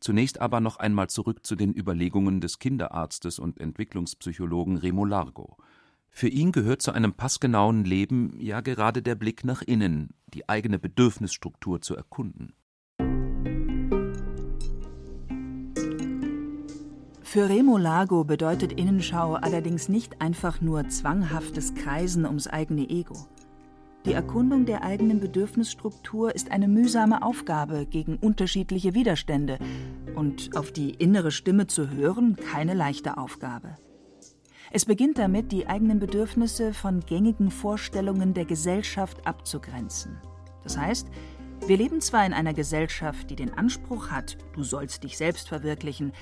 Zunächst 0.00 0.40
aber 0.40 0.60
noch 0.60 0.78
einmal 0.78 1.08
zurück 1.10 1.46
zu 1.46 1.56
den 1.56 1.74
Überlegungen 1.74 2.40
des 2.40 2.58
Kinderarztes 2.58 3.38
und 3.38 3.60
Entwicklungspsychologen 3.60 4.78
Remo 4.78 5.04
Largo. 5.04 5.58
Für 6.08 6.28
ihn 6.28 6.52
gehört 6.52 6.82
zu 6.82 6.92
einem 6.92 7.12
passgenauen 7.12 7.84
Leben 7.84 8.34
ja 8.40 8.62
gerade 8.62 9.02
der 9.02 9.14
Blick 9.14 9.44
nach 9.44 9.62
innen, 9.62 10.14
die 10.34 10.48
eigene 10.48 10.78
Bedürfnisstruktur 10.78 11.82
zu 11.82 11.94
erkunden. 11.94 12.54
Für 17.22 17.48
Remo 17.48 17.78
Lago 17.78 18.24
bedeutet 18.24 18.72
Innenschau 18.72 19.34
allerdings 19.34 19.88
nicht 19.88 20.20
einfach 20.20 20.60
nur 20.60 20.88
zwanghaftes 20.88 21.74
Kreisen 21.76 22.26
ums 22.26 22.48
eigene 22.48 22.88
Ego. 22.90 23.14
Die 24.06 24.14
Erkundung 24.14 24.64
der 24.64 24.82
eigenen 24.82 25.20
Bedürfnisstruktur 25.20 26.34
ist 26.34 26.50
eine 26.50 26.68
mühsame 26.68 27.22
Aufgabe 27.22 27.84
gegen 27.84 28.16
unterschiedliche 28.16 28.94
Widerstände 28.94 29.58
und 30.14 30.56
auf 30.56 30.72
die 30.72 30.90
innere 30.90 31.30
Stimme 31.30 31.66
zu 31.66 31.90
hören 31.90 32.36
keine 32.36 32.72
leichte 32.72 33.18
Aufgabe. 33.18 33.76
Es 34.72 34.86
beginnt 34.86 35.18
damit, 35.18 35.52
die 35.52 35.66
eigenen 35.66 35.98
Bedürfnisse 35.98 36.72
von 36.72 37.00
gängigen 37.00 37.50
Vorstellungen 37.50 38.32
der 38.32 38.46
Gesellschaft 38.46 39.26
abzugrenzen. 39.26 40.16
Das 40.62 40.78
heißt, 40.78 41.08
wir 41.66 41.76
leben 41.76 42.00
zwar 42.00 42.24
in 42.24 42.32
einer 42.32 42.54
Gesellschaft, 42.54 43.28
die 43.28 43.36
den 43.36 43.52
Anspruch 43.52 44.10
hat, 44.10 44.38
du 44.54 44.62
sollst 44.62 45.04
dich 45.04 45.18
selbst 45.18 45.48
verwirklichen, 45.48 46.12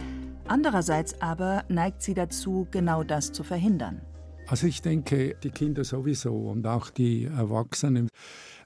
andererseits 0.49 1.23
aber 1.23 1.64
neigt 1.68 2.02
sie 2.02 2.14
dazu, 2.14 2.66
genau 2.73 3.04
das 3.04 3.30
zu 3.30 3.44
verhindern. 3.44 4.00
Also 4.49 4.67
ich 4.67 4.81
denke, 4.81 5.37
die 5.43 5.50
Kinder 5.50 5.85
sowieso 5.85 6.35
und 6.49 6.67
auch 6.67 6.88
die 6.88 7.25
Erwachsenen, 7.25 8.09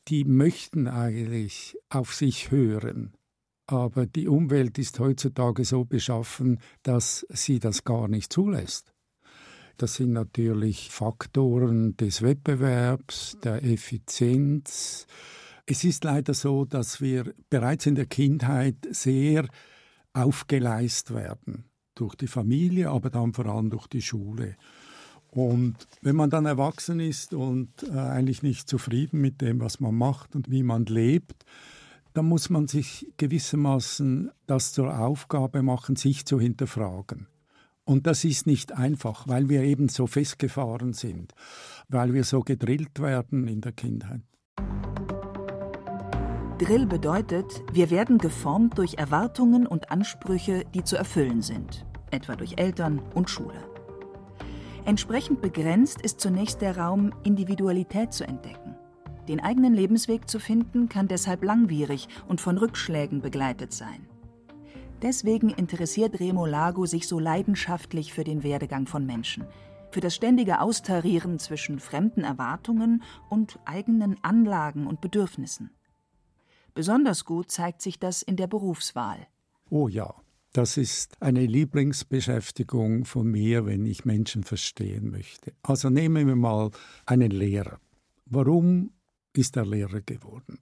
die 0.07 0.25
möchten 0.25 0.87
eigentlich 0.87 1.77
auf 1.91 2.15
sich 2.15 2.53
hören. 2.53 3.15
Aber 3.67 4.07
die 4.07 4.29
Umwelt 4.29 4.79
ist 4.79 5.01
heutzutage 5.01 5.65
so 5.65 5.85
beschaffen, 5.85 6.61
dass 6.85 7.27
sie 7.31 7.59
das 7.59 7.83
gar 7.83 8.07
nicht 8.07 8.33
zulässt. 8.33 8.93
Das 9.77 9.95
sind 9.95 10.13
natürlich 10.13 10.89
Faktoren 10.91 11.97
des 11.97 12.23
Wettbewerbs, 12.23 13.39
der 13.43 13.65
Effizienz. 13.65 15.09
Es 15.67 15.83
ist 15.83 16.05
leider 16.05 16.35
so, 16.35 16.65
dass 16.65 17.01
wir 17.01 17.35
bereits 17.51 17.87
in 17.87 17.97
der 17.97 18.07
Kindheit 18.07 18.77
sehr 18.91 19.49
aufgeleist 20.13 21.13
werden. 21.13 21.65
Durch 21.97 22.15
die 22.15 22.29
Familie, 22.29 22.91
aber 22.91 23.11
dann 23.11 23.33
vor 23.33 23.47
allem 23.47 23.71
durch 23.71 23.89
die 23.89 24.03
Schule. 24.03 24.57
Und 25.35 25.89
wenn 26.03 26.15
man 26.15 26.29
dann 26.29 26.45
erwachsen 26.45 27.01
ist 27.01 27.33
und 27.33 27.71
äh, 27.85 27.99
eigentlich 27.99 28.43
nicht 28.43 28.69
zufrieden 28.69 29.23
mit 29.23 29.41
dem, 29.41 29.61
was 29.61 29.81
man 29.81 29.95
macht 29.95 30.37
und 30.37 30.51
wie 30.51 30.63
man 30.63 30.85
lebt, 30.85 31.47
dann 32.13 32.27
muss 32.27 32.51
man 32.51 32.69
sich 32.69 33.11
gewissermaßen 33.17 34.31
das 34.47 34.73
zur 34.73 34.99
Aufgabe 34.99 35.63
machen, 35.63 35.97
sich 35.97 36.27
zu 36.27 36.39
hinterfragen. 36.39 37.29
Und 37.85 38.07
das 38.07 38.25
ist 38.25 38.47
nicht 38.47 38.73
einfach, 38.73 39.27
weil 39.27 39.49
wir 39.49 39.63
eben 39.63 39.89
so 39.89 40.07
festgefahren 40.07 40.93
sind, 40.93 41.33
weil 41.89 42.13
wir 42.13 42.25
so 42.25 42.41
gedrillt 42.41 43.01
werden 43.01 43.49
in 43.49 43.63
der 43.63 43.73
Kindheit. 43.73 44.21
Drill 46.59 46.87
bedeutet, 46.87 47.65
wir 47.73 47.91
werden 47.91 48.19
geformt 48.19 48.77
durch 48.77 48.95
Erwartungen 48.95 49.67
und 49.67 49.91
Ansprüche, 49.91 50.65
die 50.75 50.85
zu 50.85 50.97
erfüllen 50.97 51.41
sind, 51.41 51.87
etwa 52.11 52.37
durch 52.37 52.59
Eltern 52.59 53.01
und 53.15 53.31
Schule. 53.31 53.72
Entsprechend 54.85 55.41
begrenzt 55.41 56.01
ist 56.03 56.21
zunächst 56.21 56.61
der 56.61 56.77
Raum, 56.77 57.13
Individualität 57.23 58.13
zu 58.13 58.27
entdecken. 58.27 58.75
Den 59.29 59.39
eigenen 59.39 59.75
Lebensweg 59.75 60.29
zu 60.29 60.41
finden, 60.41 60.89
kann 60.89 61.07
deshalb 61.07 61.45
langwierig 61.45 62.09
und 62.27 62.41
von 62.41 62.59
Rückschlägen 62.59 63.21
begleitet 63.23 63.73
sein. 63.73 64.09
Deswegen 65.01 65.51
interessiert 65.51 66.19
Remo 66.19 66.47
Lago 66.47 66.87
sich 66.87 67.07
so 67.07 67.21
leidenschaftlich 67.21 68.13
für 68.13 68.25
den 68.25 68.43
Werdegang 68.43 68.87
von 68.87 69.07
Menschen, 69.07 69.47
für 69.93 70.01
das 70.01 70.17
ständige 70.17 70.61
Austarieren 70.61 71.39
zwischen 71.39 71.79
fremden 71.79 72.25
Erwartungen 72.25 73.05
und 73.29 73.61
eigenen 73.65 74.17
Anlagen 74.23 74.89
und 74.89 75.01
Bedürfnissen. 75.01 75.71
Besonders 76.75 77.25
gut 77.25 77.53
zeigt 77.53 77.83
sich 77.83 78.01
das 78.01 78.23
in 78.23 78.37
der 78.37 78.49
Berufswahl. 78.49 79.29
Oh 79.71 79.87
ja, 79.87 80.13
das 80.53 80.77
ist 80.77 81.21
eine 81.21 81.47
Lieblingsbeschäftigung 81.47 83.05
von 83.05 83.31
mir, 83.31 83.65
wenn 83.67 83.87
ich 83.87 84.05
Menschen 84.05 84.45
verstehen 84.45 85.11
möchte. 85.11 85.53
Also 85.63 85.89
nehmen 85.89 86.27
wir 86.27 86.37
mal 86.37 86.71
einen 87.07 87.31
Lehrer. 87.31 87.79
Warum 88.27 88.91
ist 89.33 89.57
er 89.57 89.67
Lehrer 89.67 90.03
geworden? 90.03 90.59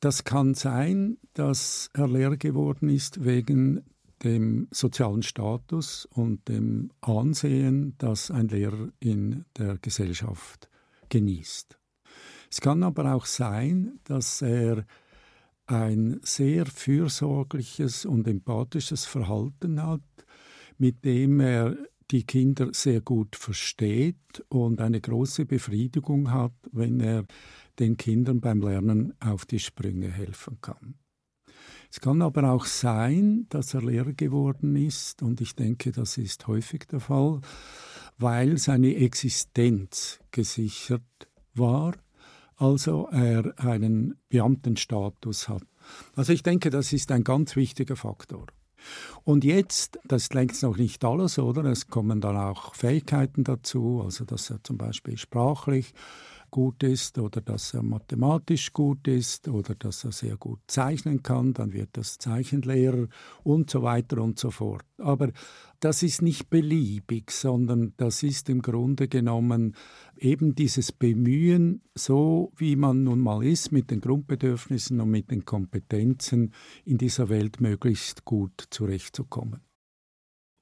Das 0.00 0.24
kann 0.24 0.54
sein, 0.54 1.18
dass 1.34 1.90
er 1.92 2.08
Lehrer 2.08 2.36
geworden 2.36 2.88
ist 2.88 3.24
wegen 3.24 3.84
dem 4.24 4.66
sozialen 4.70 5.22
Status 5.22 6.06
und 6.06 6.48
dem 6.48 6.90
Ansehen, 7.00 7.94
das 7.98 8.30
ein 8.30 8.48
Lehrer 8.48 8.88
in 8.98 9.44
der 9.56 9.78
Gesellschaft 9.78 10.68
genießt. 11.10 11.78
Es 12.50 12.60
kann 12.60 12.82
aber 12.82 13.14
auch 13.14 13.26
sein, 13.26 14.00
dass 14.04 14.42
er 14.42 14.84
ein 15.70 16.20
sehr 16.22 16.66
fürsorgliches 16.66 18.04
und 18.04 18.26
empathisches 18.26 19.06
Verhalten 19.06 19.82
hat, 19.82 20.02
mit 20.78 21.04
dem 21.04 21.40
er 21.40 21.76
die 22.10 22.24
Kinder 22.24 22.70
sehr 22.72 23.00
gut 23.00 23.36
versteht 23.36 24.44
und 24.48 24.80
eine 24.80 25.00
große 25.00 25.46
Befriedigung 25.46 26.32
hat, 26.32 26.54
wenn 26.72 27.00
er 27.00 27.24
den 27.78 27.96
Kindern 27.96 28.40
beim 28.40 28.60
Lernen 28.60 29.14
auf 29.20 29.46
die 29.46 29.60
Sprünge 29.60 30.10
helfen 30.10 30.60
kann. 30.60 30.96
Es 31.92 32.00
kann 32.00 32.22
aber 32.22 32.50
auch 32.50 32.66
sein, 32.66 33.46
dass 33.48 33.74
er 33.74 33.82
Lehrer 33.82 34.12
geworden 34.12 34.76
ist, 34.76 35.22
und 35.22 35.40
ich 35.40 35.54
denke, 35.54 35.92
das 35.92 36.18
ist 36.18 36.46
häufig 36.46 36.86
der 36.86 37.00
Fall, 37.00 37.40
weil 38.18 38.58
seine 38.58 38.96
Existenz 38.96 40.20
gesichert 40.30 41.02
war 41.54 41.94
also 42.60 43.08
er 43.10 43.58
einen 43.58 44.16
Beamtenstatus 44.28 45.48
hat. 45.48 45.62
Also 46.14 46.32
ich 46.32 46.42
denke, 46.42 46.70
das 46.70 46.92
ist 46.92 47.10
ein 47.10 47.24
ganz 47.24 47.56
wichtiger 47.56 47.96
Faktor. 47.96 48.46
Und 49.24 49.44
jetzt, 49.44 49.98
das 50.04 50.32
längst 50.32 50.62
noch 50.62 50.76
nicht 50.76 51.04
alles, 51.04 51.38
oder? 51.38 51.64
Es 51.64 51.88
kommen 51.88 52.20
dann 52.20 52.36
auch 52.36 52.74
Fähigkeiten 52.74 53.44
dazu, 53.44 54.02
also 54.04 54.24
dass 54.24 54.50
er 54.50 54.62
zum 54.62 54.78
Beispiel 54.78 55.18
sprachlich 55.18 55.92
gut 56.50 56.82
ist 56.82 57.18
oder 57.18 57.40
dass 57.40 57.74
er 57.74 57.82
mathematisch 57.82 58.72
gut 58.72 59.06
ist 59.08 59.48
oder 59.48 59.74
dass 59.74 60.04
er 60.04 60.12
sehr 60.12 60.36
gut 60.36 60.60
zeichnen 60.66 61.22
kann, 61.22 61.52
dann 61.54 61.72
wird 61.72 61.90
das 61.92 62.18
Zeichenlehrer 62.18 63.08
und 63.42 63.70
so 63.70 63.82
weiter 63.82 64.18
und 64.22 64.38
so 64.38 64.50
fort. 64.50 64.84
Aber 64.98 65.30
das 65.80 66.02
ist 66.02 66.22
nicht 66.22 66.50
beliebig, 66.50 67.30
sondern 67.30 67.94
das 67.96 68.22
ist 68.22 68.48
im 68.48 68.62
Grunde 68.62 69.08
genommen 69.08 69.74
eben 70.16 70.54
dieses 70.54 70.92
Bemühen, 70.92 71.82
so 71.94 72.52
wie 72.56 72.76
man 72.76 73.04
nun 73.04 73.20
mal 73.20 73.44
ist, 73.44 73.72
mit 73.72 73.90
den 73.90 74.00
Grundbedürfnissen 74.00 75.00
und 75.00 75.10
mit 75.10 75.30
den 75.30 75.44
Kompetenzen 75.44 76.52
in 76.84 76.98
dieser 76.98 77.28
Welt 77.28 77.60
möglichst 77.60 78.24
gut 78.24 78.64
zurechtzukommen. 78.70 79.60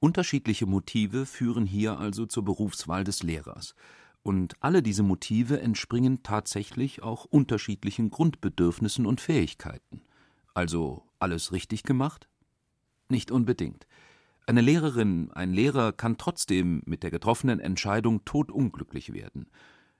Unterschiedliche 0.01 0.65
Motive 0.65 1.25
führen 1.25 1.65
hier 1.65 1.99
also 1.99 2.25
zur 2.25 2.45
Berufswahl 2.45 3.03
des 3.03 3.21
Lehrers. 3.21 3.75
Und 4.23 4.55
alle 4.59 4.83
diese 4.83 5.03
Motive 5.03 5.61
entspringen 5.61 6.23
tatsächlich 6.23 7.01
auch 7.01 7.25
unterschiedlichen 7.25 8.09
Grundbedürfnissen 8.09 9.05
und 9.05 9.21
Fähigkeiten. 9.21 10.01
Also 10.53 11.03
alles 11.19 11.51
richtig 11.51 11.83
gemacht? 11.83 12.29
Nicht 13.07 13.31
unbedingt. 13.31 13.87
Eine 14.45 14.61
Lehrerin, 14.61 15.31
ein 15.31 15.53
Lehrer 15.53 15.93
kann 15.93 16.17
trotzdem 16.17 16.81
mit 16.85 17.03
der 17.03 17.11
getroffenen 17.11 17.59
Entscheidung 17.59 18.25
todunglücklich 18.25 19.13
werden. 19.13 19.49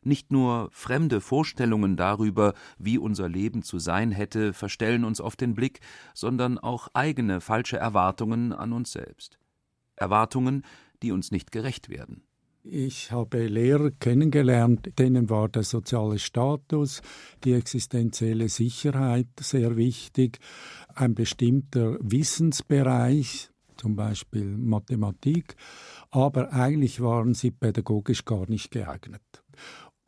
Nicht 0.02 0.32
nur 0.32 0.70
fremde 0.72 1.22
Vorstellungen 1.22 1.98
darüber, 1.98 2.54
wie 2.78 2.98
unser 2.98 3.28
Leben 3.28 3.64
zu 3.64 3.80
sein 3.80 4.12
hätte, 4.12 4.54
verstellen 4.54 5.04
uns 5.04 5.20
auf 5.20 5.36
den 5.36 5.56
Blick, 5.56 5.82
sondern 6.14 6.58
auch 6.58 6.88
eigene 6.94 7.42
falsche 7.42 7.78
Erwartungen 7.78 8.54
an 8.54 8.72
uns 8.74 8.92
selbst. 8.92 9.38
Erwartungen, 9.96 10.64
die 11.04 11.12
uns 11.12 11.32
nicht 11.32 11.52
gerecht 11.52 11.90
werden. 11.90 12.24
Ich 12.64 13.12
habe 13.12 13.48
Lehrer 13.48 13.92
kennengelernt, 13.92 15.00
denen 15.00 15.30
war 15.30 15.48
der 15.48 15.64
soziale 15.64 16.20
Status, 16.20 17.02
die 17.46 17.54
existenzielle 17.54 18.50
Sicherheit 18.50 19.28
sehr 19.40 19.78
wichtig, 19.78 20.40
ein 20.94 21.16
bestimmter 21.16 21.98
Wissensbereich, 22.02 23.50
zum 23.78 23.96
Beispiel 23.96 24.58
Mathematik, 24.58 25.56
aber 26.12 26.52
eigentlich 26.52 27.00
waren 27.00 27.34
sie 27.34 27.52
pädagogisch 27.52 28.26
gar 28.26 28.50
nicht 28.50 28.72
geeignet. 28.72 29.22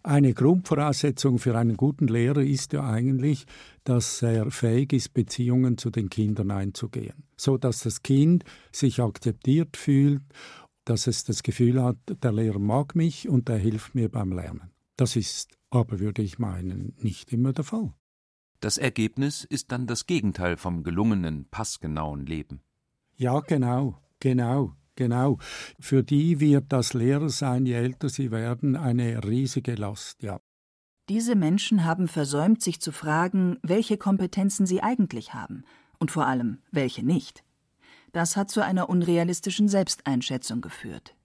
Eine 0.04 0.34
Grundvoraussetzung 0.34 1.38
für 1.38 1.58
einen 1.58 1.78
guten 1.78 2.08
Lehrer 2.08 2.42
ist 2.42 2.74
ja 2.74 2.84
eigentlich, 2.84 3.46
dass 3.84 4.22
er 4.24 4.50
fähig 4.50 4.94
ist, 4.94 5.14
Beziehungen 5.14 5.78
zu 5.78 5.90
den 5.92 6.10
Kindern 6.10 6.52
einzugehen, 6.52 7.24
so 7.38 7.58
dass 7.58 7.84
das 7.84 8.02
Kind 8.02 8.44
sich 8.72 9.00
akzeptiert 9.00 9.78
fühlt 9.78 10.24
dass 10.92 11.08
es 11.08 11.24
das 11.24 11.42
Gefühl 11.42 11.82
hat, 11.82 11.96
der 12.22 12.34
Lehrer 12.34 12.60
mag 12.60 12.96
mich 12.96 13.30
und 13.30 13.48
er 13.48 13.58
hilft 13.58 13.96
mir 13.96 14.10
beim 14.10 14.34
Lernen. 14.34 14.72
Das 14.98 15.16
ist 15.16 15.58
aber, 15.70 16.02
würde 16.02 16.22
ich 16.22 16.38
meinen, 16.38 16.94
nicht 17.00 17.32
immer 17.32 17.54
der 17.54 17.64
Fall. 17.64 17.94
Das 18.60 18.78
Ergebnis 18.78 19.46
ist 19.46 19.72
dann 19.72 19.88
das 19.88 20.06
Gegenteil 20.06 20.58
vom 20.58 20.84
gelungenen, 20.84 21.46
passgenauen 21.50 22.26
Leben. 22.26 22.60
Ja, 23.16 23.40
genau, 23.40 24.02
genau, 24.20 24.74
genau. 24.96 25.38
Für 25.80 26.04
die 26.04 26.42
wird 26.42 26.66
das 26.74 26.94
Lehrersein, 26.94 27.66
je 27.66 27.76
älter 27.76 28.10
sie 28.10 28.30
werden, 28.30 28.76
eine 28.76 29.24
riesige 29.24 29.76
Last, 29.76 30.22
ja. 30.22 30.42
Diese 31.08 31.36
Menschen 31.38 31.86
haben 31.86 32.10
versäumt, 32.10 32.62
sich 32.62 32.82
zu 32.82 32.92
fragen, 32.92 33.60
welche 33.64 33.96
Kompetenzen 33.96 34.66
sie 34.66 34.84
eigentlich 34.84 35.34
haben 35.34 35.64
und 36.00 36.12
vor 36.12 36.28
allem, 36.28 36.58
welche 36.70 37.06
nicht. 37.06 37.46
Das 38.14 38.36
hat 38.36 38.52
zu 38.52 38.62
einer 38.62 38.90
unrealistischen 38.90 39.70
Selbsteinschätzung 39.70 40.60
geführt. 40.62 41.16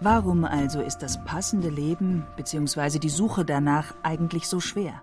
Warum 0.00 0.44
also 0.44 0.80
ist 0.82 0.98
das 0.98 1.24
passende 1.24 1.70
Leben 1.70 2.26
bzw. 2.36 2.98
die 2.98 3.08
Suche 3.08 3.46
danach 3.46 3.94
eigentlich 4.02 4.46
so 4.46 4.60
schwer? 4.60 5.02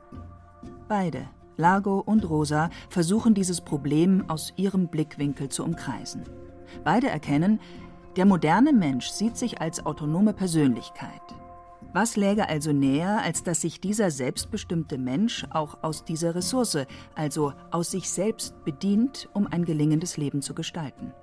Beide, 0.88 1.28
Largo 1.58 2.00
und 2.00 2.30
Rosa, 2.30 2.70
versuchen 2.90 3.34
dieses 3.34 3.62
Problem 3.62 4.30
aus 4.30 4.54
ihrem 4.56 4.88
Blickwinkel 4.88 5.50
zu 5.50 5.64
umkreisen. 5.64 6.24
Beide 6.84 7.10
erkennen, 7.10 7.60
der 8.18 8.26
moderne 8.26 8.72
Mensch 8.72 9.10
sieht 9.10 9.36
sich 9.36 9.62
als 9.62 9.84
autonome 9.84 10.34
Persönlichkeit. 10.34 11.22
Was 11.94 12.16
läge 12.16 12.50
also 12.50 12.72
näher, 12.72 13.22
als 13.22 13.44
dass 13.44 13.62
sich 13.62 13.80
dieser 13.80 14.10
selbstbestimmte 14.10 14.98
Mensch 14.98 15.46
auch 15.52 15.84
aus 15.84 16.04
dieser 16.04 16.34
Ressource, 16.34 16.88
also 17.14 17.54
aus 17.70 17.92
sich 17.92 18.10
selbst 18.10 18.66
bedient, 18.66 19.30
um 19.34 19.46
ein 19.46 19.64
gelingendes 19.64 20.18
Leben 20.18 20.42
zu 20.42 20.56
gestalten? 20.56 21.14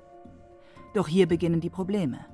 Doch 0.95 1.09
hier 1.09 1.27
beginnen 1.27 1.61
die 1.61 1.71
Probleme. 1.71 2.25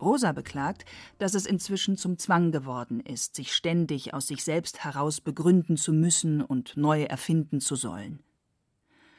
Rosa 0.00 0.30
beklagt, 0.30 0.84
dass 1.18 1.34
es 1.34 1.44
inzwischen 1.44 1.96
zum 1.96 2.18
Zwang 2.18 2.52
geworden 2.52 3.00
ist, 3.00 3.34
sich 3.34 3.52
ständig 3.52 4.14
aus 4.14 4.28
sich 4.28 4.44
selbst 4.44 4.84
heraus 4.84 5.20
begründen 5.20 5.76
zu 5.76 5.92
müssen 5.92 6.40
und 6.40 6.76
neu 6.76 7.02
erfinden 7.02 7.60
zu 7.60 7.74
sollen. 7.74 8.22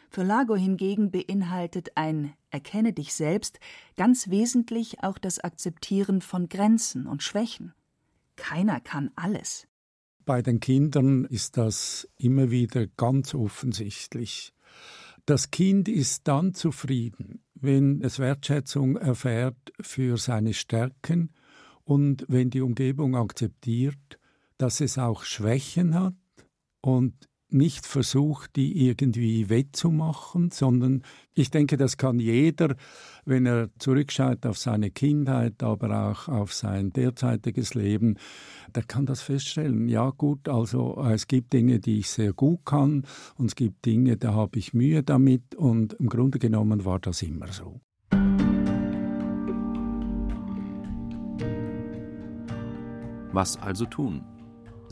Für 0.09 0.23
Lago 0.23 0.55
hingegen 0.55 1.11
beinhaltet 1.11 1.97
ein 1.97 2.33
Erkenne 2.49 2.93
dich 2.93 3.13
selbst 3.13 3.59
ganz 3.97 4.29
wesentlich 4.29 5.03
auch 5.03 5.17
das 5.17 5.39
Akzeptieren 5.39 6.21
von 6.21 6.47
Grenzen 6.47 7.07
und 7.07 7.23
Schwächen. 7.23 7.73
Keiner 8.35 8.79
kann 8.79 9.11
alles. 9.15 9.67
Bei 10.25 10.41
den 10.41 10.59
Kindern 10.59 11.25
ist 11.25 11.57
das 11.57 12.07
immer 12.17 12.49
wieder 12.49 12.87
ganz 12.87 13.33
offensichtlich. 13.33 14.53
Das 15.25 15.51
Kind 15.51 15.87
ist 15.87 16.27
dann 16.27 16.53
zufrieden, 16.53 17.43
wenn 17.55 18.01
es 18.01 18.19
Wertschätzung 18.19 18.97
erfährt 18.97 19.73
für 19.79 20.17
seine 20.17 20.53
Stärken 20.53 21.31
und 21.83 22.25
wenn 22.27 22.49
die 22.49 22.61
Umgebung 22.61 23.15
akzeptiert, 23.15 24.19
dass 24.57 24.81
es 24.81 24.97
auch 24.97 25.23
Schwächen 25.23 25.95
hat 25.95 26.15
und 26.81 27.29
nicht 27.53 27.85
versucht, 27.85 28.55
die 28.55 28.87
irgendwie 28.87 29.49
wettzumachen, 29.49 30.51
sondern 30.51 31.03
ich 31.33 31.51
denke, 31.51 31.77
das 31.77 31.97
kann 31.97 32.19
jeder, 32.19 32.75
wenn 33.25 33.45
er 33.45 33.69
zurückschaut 33.79 34.45
auf 34.45 34.57
seine 34.57 34.91
Kindheit, 34.91 35.63
aber 35.63 36.09
auch 36.11 36.27
auf 36.27 36.53
sein 36.53 36.91
derzeitiges 36.91 37.73
Leben, 37.73 38.17
der 38.75 38.83
kann 38.83 39.05
das 39.05 39.21
feststellen. 39.21 39.87
Ja 39.87 40.09
gut, 40.09 40.49
also 40.49 41.01
es 41.11 41.27
gibt 41.27 41.53
Dinge, 41.53 41.79
die 41.79 41.99
ich 41.99 42.09
sehr 42.09 42.33
gut 42.33 42.65
kann 42.65 43.03
und 43.37 43.47
es 43.47 43.55
gibt 43.55 43.85
Dinge, 43.85 44.17
da 44.17 44.33
habe 44.33 44.59
ich 44.59 44.73
Mühe 44.73 45.03
damit 45.03 45.55
und 45.55 45.93
im 45.93 46.09
Grunde 46.09 46.39
genommen 46.39 46.85
war 46.85 46.99
das 46.99 47.21
immer 47.21 47.47
so. 47.47 47.81
Was 53.31 53.57
also 53.57 53.85
tun? 53.85 54.23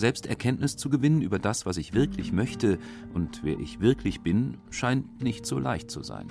Selbst 0.02 0.26
Erkenntnis 0.26 0.78
zu 0.78 0.90
gewinnen 0.90 1.22
über 1.22 1.38
das, 1.38 1.68
was 1.68 1.78
ich 1.78 1.94
wirklich 1.94 2.32
möchte 2.32 2.80
und 3.14 3.42
wer 3.44 3.60
ich 3.60 3.82
wirklich 3.82 4.22
bin, 4.22 4.58
scheint 4.72 5.22
nicht 5.22 5.46
so 5.46 5.60
leicht 5.60 5.92
zu 5.92 6.02
sein. 6.02 6.28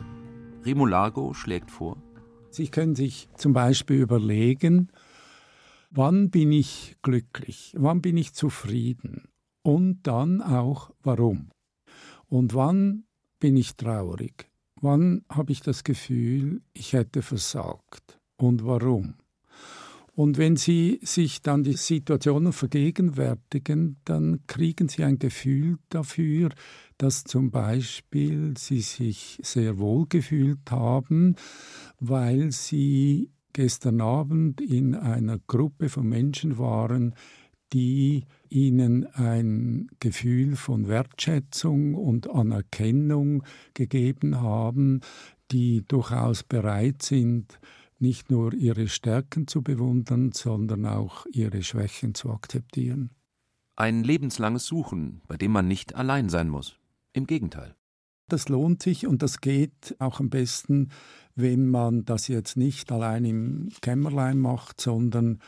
Rimolago 0.66 1.34
schlägt 1.34 1.70
vor. 1.70 2.02
Sie 2.50 2.66
können 2.66 2.96
sich 2.96 3.28
zum 3.36 3.52
Beispiel 3.52 4.00
überlegen, 4.00 4.90
wann 5.88 6.30
bin 6.30 6.50
ich 6.50 6.96
glücklich, 7.02 7.72
wann 7.78 8.02
bin 8.02 8.16
ich 8.16 8.34
zufrieden 8.34 9.28
und 9.62 10.00
dann 10.02 10.42
auch 10.42 10.90
warum. 11.04 11.50
Und 12.26 12.54
wann 12.54 13.04
bin 13.38 13.56
ich 13.56 13.76
traurig, 13.76 14.50
wann 14.80 15.24
habe 15.28 15.52
ich 15.52 15.60
das 15.60 15.84
Gefühl, 15.84 16.60
ich 16.72 16.92
hätte 16.92 17.22
versagt 17.22 18.18
und 18.36 18.66
warum. 18.66 19.14
Und 20.20 20.36
wenn 20.36 20.56
Sie 20.56 21.00
sich 21.02 21.40
dann 21.40 21.62
die 21.62 21.78
Situationen 21.78 22.52
vergegenwärtigen, 22.52 23.96
dann 24.04 24.40
kriegen 24.46 24.86
Sie 24.90 25.02
ein 25.02 25.18
Gefühl 25.18 25.78
dafür, 25.88 26.50
dass 26.98 27.24
zum 27.24 27.50
Beispiel 27.50 28.52
Sie 28.58 28.82
sich 28.82 29.38
sehr 29.42 29.78
wohl 29.78 30.04
gefühlt 30.10 30.70
haben, 30.70 31.36
weil 32.00 32.52
Sie 32.52 33.30
gestern 33.54 34.02
Abend 34.02 34.60
in 34.60 34.94
einer 34.94 35.38
Gruppe 35.38 35.88
von 35.88 36.06
Menschen 36.06 36.58
waren, 36.58 37.14
die 37.72 38.24
ihnen 38.50 39.06
ein 39.14 39.88
Gefühl 40.00 40.54
von 40.56 40.86
Wertschätzung 40.86 41.94
und 41.94 42.28
Anerkennung 42.28 43.42
gegeben 43.72 44.38
haben, 44.38 45.00
die 45.50 45.82
durchaus 45.88 46.42
bereit 46.42 47.00
sind, 47.00 47.58
nicht 48.00 48.30
nur 48.30 48.54
ihre 48.54 48.88
Stärken 48.88 49.46
zu 49.46 49.62
bewundern, 49.62 50.32
sondern 50.32 50.86
auch 50.86 51.26
ihre 51.32 51.62
Schwächen 51.62 52.14
zu 52.14 52.30
akzeptieren. 52.30 53.10
Ein 53.76 54.04
lebenslanges 54.04 54.66
Suchen, 54.66 55.22
bei 55.26 55.36
dem 55.36 55.52
man 55.52 55.68
nicht 55.68 55.94
allein 55.94 56.28
sein 56.28 56.48
muss. 56.48 56.76
Im 57.12 57.26
Gegenteil. 57.26 57.74
Das 58.28 58.48
lohnt 58.48 58.82
sich 58.82 59.06
und 59.06 59.22
das 59.22 59.40
geht 59.40 59.96
auch 59.98 60.20
am 60.20 60.30
besten, 60.30 60.90
wenn 61.34 61.68
man 61.68 62.04
das 62.04 62.28
jetzt 62.28 62.56
nicht 62.56 62.92
allein 62.92 63.24
im 63.24 63.70
Kämmerlein 63.80 64.38
macht, 64.38 64.80
sondern 64.80 65.40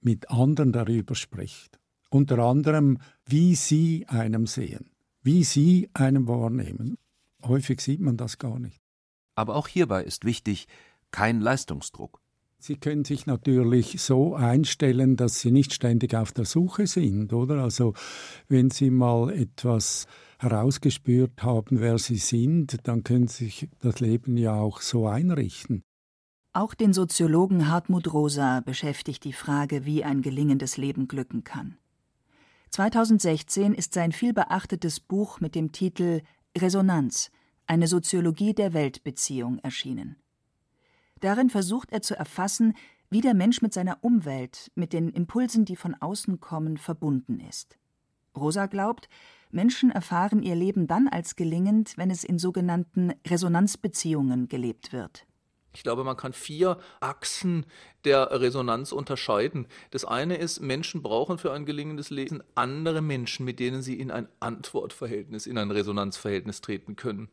mit 0.00 0.30
anderen 0.30 0.72
darüber 0.72 1.14
spricht. 1.14 1.78
Unter 2.10 2.38
anderem, 2.38 2.98
wie 3.26 3.54
sie 3.54 4.06
einem 4.08 4.46
sehen, 4.46 4.90
wie 5.22 5.44
sie 5.44 5.90
einem 5.94 6.26
wahrnehmen. 6.28 6.98
Häufig 7.44 7.80
sieht 7.80 8.00
man 8.00 8.16
das 8.16 8.38
gar 8.38 8.58
nicht. 8.58 8.80
Aber 9.34 9.56
auch 9.56 9.68
hierbei 9.68 10.04
ist 10.04 10.24
wichtig, 10.24 10.66
kein 11.14 11.40
Leistungsdruck. 11.40 12.20
Sie 12.58 12.74
können 12.74 13.04
sich 13.04 13.26
natürlich 13.26 14.00
so 14.02 14.34
einstellen, 14.34 15.14
dass 15.14 15.38
Sie 15.38 15.52
nicht 15.52 15.72
ständig 15.72 16.16
auf 16.16 16.32
der 16.32 16.44
Suche 16.44 16.88
sind, 16.88 17.32
oder? 17.32 17.62
Also 17.62 17.94
wenn 18.48 18.70
Sie 18.70 18.90
mal 18.90 19.30
etwas 19.30 20.06
herausgespürt 20.40 21.44
haben, 21.44 21.78
wer 21.78 21.98
Sie 21.98 22.16
sind, 22.16 22.88
dann 22.88 23.04
können 23.04 23.28
Sie 23.28 23.44
sich 23.44 23.68
das 23.78 24.00
Leben 24.00 24.36
ja 24.36 24.54
auch 24.54 24.80
so 24.80 25.06
einrichten. 25.06 25.84
Auch 26.52 26.74
den 26.74 26.92
Soziologen 26.92 27.68
Hartmut 27.68 28.12
Rosa 28.12 28.58
beschäftigt 28.60 29.22
die 29.22 29.32
Frage, 29.32 29.84
wie 29.84 30.02
ein 30.02 30.20
gelingendes 30.20 30.76
Leben 30.78 31.06
glücken 31.06 31.44
kann. 31.44 31.76
2016 32.70 33.72
ist 33.72 33.94
sein 33.94 34.10
vielbeachtetes 34.10 34.98
Buch 34.98 35.38
mit 35.38 35.54
dem 35.54 35.70
Titel 35.70 36.22
Resonanz, 36.58 37.30
eine 37.68 37.86
Soziologie 37.86 38.52
der 38.52 38.72
Weltbeziehung 38.72 39.60
erschienen. 39.60 40.16
Darin 41.24 41.48
versucht 41.48 41.90
er 41.90 42.02
zu 42.02 42.14
erfassen, 42.14 42.74
wie 43.08 43.22
der 43.22 43.32
Mensch 43.32 43.62
mit 43.62 43.72
seiner 43.72 44.04
Umwelt, 44.04 44.70
mit 44.74 44.92
den 44.92 45.08
Impulsen, 45.08 45.64
die 45.64 45.74
von 45.74 45.94
außen 45.94 46.38
kommen, 46.38 46.76
verbunden 46.76 47.40
ist. 47.40 47.78
Rosa 48.36 48.66
glaubt, 48.66 49.08
Menschen 49.50 49.90
erfahren 49.90 50.42
ihr 50.42 50.54
Leben 50.54 50.86
dann 50.86 51.08
als 51.08 51.34
gelingend, 51.34 51.96
wenn 51.96 52.10
es 52.10 52.24
in 52.24 52.38
sogenannten 52.38 53.14
Resonanzbeziehungen 53.26 54.48
gelebt 54.48 54.92
wird. 54.92 55.26
Ich 55.72 55.82
glaube, 55.82 56.04
man 56.04 56.18
kann 56.18 56.34
vier 56.34 56.78
Achsen 57.00 57.64
der 58.04 58.40
Resonanz 58.40 58.92
unterscheiden. 58.92 59.66
Das 59.90 60.04
eine 60.04 60.36
ist, 60.36 60.60
Menschen 60.60 61.02
brauchen 61.02 61.38
für 61.38 61.52
ein 61.52 61.66
gelingendes 61.66 62.10
Leben 62.10 62.42
andere 62.54 63.02
Menschen, 63.02 63.44
mit 63.44 63.60
denen 63.60 63.82
sie 63.82 63.98
in 63.98 64.10
ein 64.10 64.28
Antwortverhältnis, 64.40 65.46
in 65.46 65.58
ein 65.58 65.70
Resonanzverhältnis 65.70 66.60
treten 66.60 66.96
können. 66.96 67.28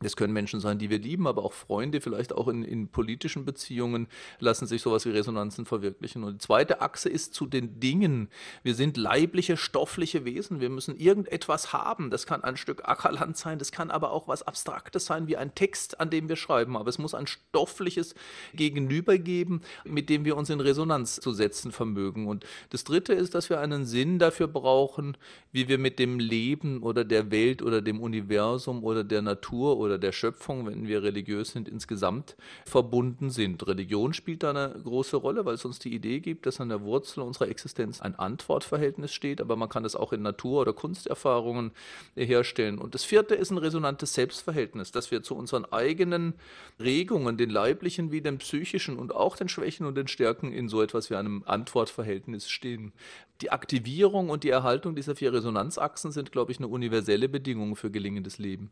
Das 0.00 0.16
können 0.16 0.32
Menschen 0.32 0.60
sein, 0.60 0.78
die 0.78 0.90
wir 0.90 0.98
lieben, 0.98 1.26
aber 1.26 1.44
auch 1.44 1.52
Freunde, 1.52 2.00
vielleicht 2.00 2.32
auch 2.32 2.48
in, 2.48 2.62
in 2.62 2.88
politischen 2.88 3.44
Beziehungen 3.44 4.08
lassen 4.38 4.66
sich 4.66 4.82
sowas 4.82 5.04
wie 5.06 5.10
Resonanzen 5.10 5.64
verwirklichen. 5.66 6.24
Und 6.24 6.34
die 6.34 6.38
zweite 6.38 6.80
Achse 6.80 7.08
ist 7.08 7.34
zu 7.34 7.46
den 7.46 7.80
Dingen. 7.80 8.28
Wir 8.62 8.74
sind 8.74 8.96
leibliche, 8.96 9.56
stoffliche 9.56 10.24
Wesen. 10.24 10.60
Wir 10.60 10.70
müssen 10.70 10.98
irgendetwas 10.98 11.72
haben. 11.72 12.10
Das 12.10 12.26
kann 12.26 12.44
ein 12.44 12.56
Stück 12.56 12.88
Ackerland 12.88 13.36
sein, 13.36 13.58
das 13.58 13.72
kann 13.72 13.90
aber 13.90 14.12
auch 14.12 14.28
was 14.28 14.42
Abstraktes 14.42 15.06
sein, 15.06 15.26
wie 15.26 15.36
ein 15.36 15.54
Text, 15.54 16.00
an 16.00 16.10
dem 16.10 16.28
wir 16.28 16.36
schreiben. 16.36 16.76
Aber 16.76 16.88
es 16.88 16.98
muss 16.98 17.14
ein 17.14 17.26
stoffliches 17.26 18.14
Gegenüber 18.54 19.18
geben, 19.18 19.62
mit 19.84 20.08
dem 20.08 20.11
wir 20.24 20.36
uns 20.36 20.50
in 20.50 20.60
Resonanz 20.60 21.16
zu 21.16 21.32
setzen 21.32 21.72
vermögen. 21.72 22.26
Und 22.26 22.44
das 22.70 22.84
Dritte 22.84 23.12
ist, 23.14 23.34
dass 23.34 23.50
wir 23.50 23.60
einen 23.60 23.86
Sinn 23.86 24.18
dafür 24.18 24.48
brauchen, 24.48 25.16
wie 25.50 25.68
wir 25.68 25.78
mit 25.78 25.98
dem 25.98 26.18
Leben 26.18 26.82
oder 26.82 27.04
der 27.04 27.30
Welt 27.30 27.62
oder 27.62 27.82
dem 27.82 28.00
Universum 28.00 28.84
oder 28.84 29.04
der 29.04 29.22
Natur 29.22 29.78
oder 29.78 29.98
der 29.98 30.12
Schöpfung, 30.12 30.66
wenn 30.66 30.86
wir 30.86 31.02
religiös 31.02 31.52
sind, 31.52 31.68
insgesamt 31.68 32.36
verbunden 32.66 33.30
sind. 33.30 33.66
Religion 33.66 34.12
spielt 34.12 34.42
da 34.42 34.50
eine 34.50 34.80
große 34.82 35.16
Rolle, 35.16 35.44
weil 35.44 35.54
es 35.54 35.64
uns 35.64 35.78
die 35.78 35.94
Idee 35.94 36.20
gibt, 36.20 36.46
dass 36.46 36.60
an 36.60 36.68
der 36.68 36.82
Wurzel 36.82 37.20
unserer 37.20 37.48
Existenz 37.48 38.00
ein 38.00 38.14
Antwortverhältnis 38.14 39.12
steht, 39.12 39.40
aber 39.40 39.56
man 39.56 39.68
kann 39.68 39.82
das 39.82 39.96
auch 39.96 40.12
in 40.12 40.22
Natur- 40.22 40.62
oder 40.62 40.72
Kunsterfahrungen 40.72 41.72
herstellen. 42.14 42.78
Und 42.78 42.94
das 42.94 43.04
vierte 43.04 43.34
ist 43.34 43.50
ein 43.50 43.58
resonantes 43.58 44.14
Selbstverhältnis, 44.14 44.92
dass 44.92 45.10
wir 45.10 45.22
zu 45.22 45.34
unseren 45.34 45.64
eigenen 45.66 46.34
Regungen, 46.78 47.36
den 47.36 47.50
leiblichen 47.50 48.12
wie 48.12 48.20
den 48.20 48.38
psychischen 48.38 48.98
und 48.98 49.14
auch 49.14 49.36
den 49.36 49.48
Schwächen 49.48 49.86
und 49.86 49.96
den 49.96 50.01
Stärken 50.08 50.52
in 50.52 50.68
so 50.68 50.82
etwas 50.82 51.10
wie 51.10 51.16
einem 51.16 51.42
Antwortverhältnis 51.46 52.48
stehen. 52.48 52.92
Die 53.40 53.50
Aktivierung 53.50 54.30
und 54.30 54.44
die 54.44 54.50
Erhaltung 54.50 54.94
dieser 54.94 55.16
vier 55.16 55.32
Resonanzachsen 55.32 56.12
sind, 56.12 56.32
glaube 56.32 56.52
ich, 56.52 56.58
eine 56.58 56.68
universelle 56.68 57.28
Bedingung 57.28 57.76
für 57.76 57.90
gelingendes 57.90 58.38
Leben. 58.38 58.70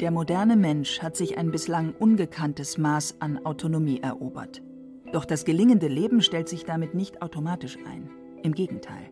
Der 0.00 0.10
moderne 0.10 0.56
Mensch 0.56 1.00
hat 1.00 1.16
sich 1.16 1.38
ein 1.38 1.50
bislang 1.50 1.94
ungekanntes 1.98 2.78
Maß 2.78 3.20
an 3.20 3.44
Autonomie 3.46 4.00
erobert. 4.00 4.60
Doch 5.12 5.24
das 5.24 5.44
gelingende 5.44 5.88
Leben 5.88 6.20
stellt 6.20 6.48
sich 6.48 6.64
damit 6.64 6.94
nicht 6.94 7.22
automatisch 7.22 7.78
ein. 7.86 8.10
Im 8.42 8.52
Gegenteil. 8.52 9.10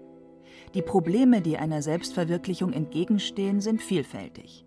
Die 0.74 0.82
Probleme, 0.82 1.40
die 1.40 1.56
einer 1.56 1.82
Selbstverwirklichung 1.82 2.72
entgegenstehen, 2.72 3.60
sind 3.60 3.80
vielfältig. 3.80 4.66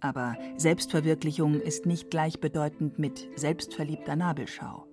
Aber 0.00 0.36
Selbstverwirklichung 0.56 1.60
ist 1.60 1.86
nicht 1.86 2.10
gleichbedeutend 2.10 2.98
mit 2.98 3.28
selbstverliebter 3.36 4.16
Nabelschau. 4.16 4.86